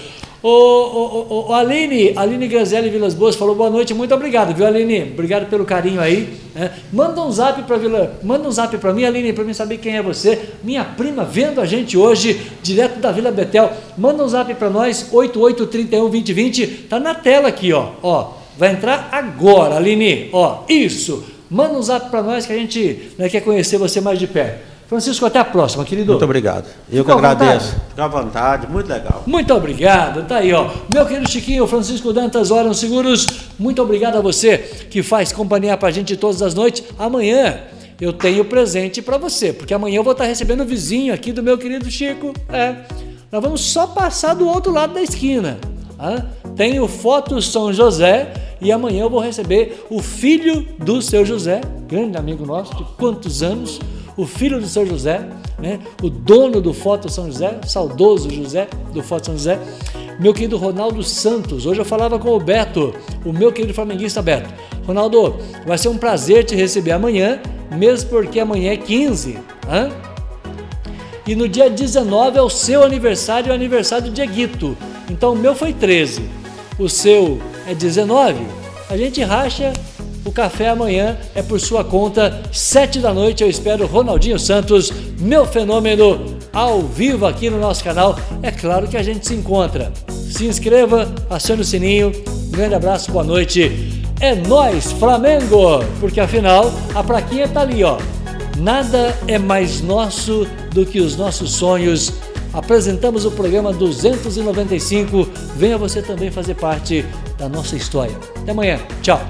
[0.42, 4.66] Ô, ô, ô, ô, Aline, Aline Grazelli Vilas Boas falou boa noite, muito obrigado, viu
[4.66, 5.12] Aline?
[5.12, 6.36] Obrigado pelo carinho aí.
[6.52, 6.72] né?
[6.92, 9.96] Manda um zap para Vila, manda um zap para mim, Aline, para mim saber quem
[9.96, 10.36] é você.
[10.64, 13.70] Minha prima vendo a gente hoje, direto da Vila Betel.
[13.96, 17.90] Manda um zap para nós, 88312020, tá na tela aqui, ó.
[18.02, 20.28] Ó, vai entrar agora, Aline.
[20.32, 21.24] Ó, isso.
[21.48, 24.71] Manda um zap para nós que a gente né, quer conhecer você mais de perto.
[24.92, 26.12] Francisco, até a próxima, querido.
[26.12, 26.66] Muito obrigado.
[26.90, 27.66] Eu que Ficou à agradeço.
[27.70, 27.82] vontade?
[27.88, 29.22] Fica à vontade, muito legal.
[29.26, 30.68] Muito obrigado, tá aí, ó.
[30.92, 33.26] Meu querido Chiquinho, Francisco Dantas, Orion Seguros,
[33.58, 36.84] muito obrigado a você que faz companhia pra gente todas as noites.
[36.98, 37.60] Amanhã
[37.98, 41.42] eu tenho presente para você, porque amanhã eu vou estar recebendo o vizinho aqui do
[41.42, 42.34] meu querido Chico.
[42.50, 42.74] É,
[43.30, 45.58] nós vamos só passar do outro lado da esquina.
[45.96, 46.26] tá?
[46.54, 48.30] Tem o Foto São José
[48.60, 53.42] e amanhã eu vou receber o filho do seu José, grande amigo nosso, de quantos
[53.42, 53.80] anos?
[54.16, 55.26] O filho do São José,
[55.58, 55.80] né?
[56.02, 59.58] o dono do Foto São José, saudoso José do Foto São José,
[60.18, 61.66] meu querido Ronaldo Santos.
[61.66, 62.94] Hoje eu falava com o Beto,
[63.24, 64.52] o meu querido flamenguista Beto.
[64.86, 65.36] Ronaldo,
[65.66, 67.40] vai ser um prazer te receber amanhã,
[67.70, 69.38] mesmo porque amanhã é 15.
[69.68, 69.90] Hã?
[71.26, 74.76] E no dia 19 é o seu aniversário e o aniversário do Dieguito.
[75.08, 76.22] Então o meu foi 13,
[76.78, 78.44] o seu é 19.
[78.90, 79.72] A gente racha
[80.24, 83.42] o café amanhã é por sua conta, sete da noite.
[83.42, 88.18] Eu espero Ronaldinho Santos, meu fenômeno, ao vivo aqui no nosso canal.
[88.42, 89.92] É claro que a gente se encontra.
[90.08, 92.12] Se inscreva, acione o sininho.
[92.50, 94.02] Grande abraço, boa noite.
[94.20, 97.98] É nós, Flamengo, porque afinal a plaquinha tá ali, ó.
[98.58, 102.12] Nada é mais nosso do que os nossos sonhos.
[102.52, 105.26] Apresentamos o programa 295.
[105.56, 107.04] Venha você também fazer parte
[107.38, 108.14] da nossa história.
[108.36, 108.78] Até amanhã.
[109.00, 109.20] Tchau.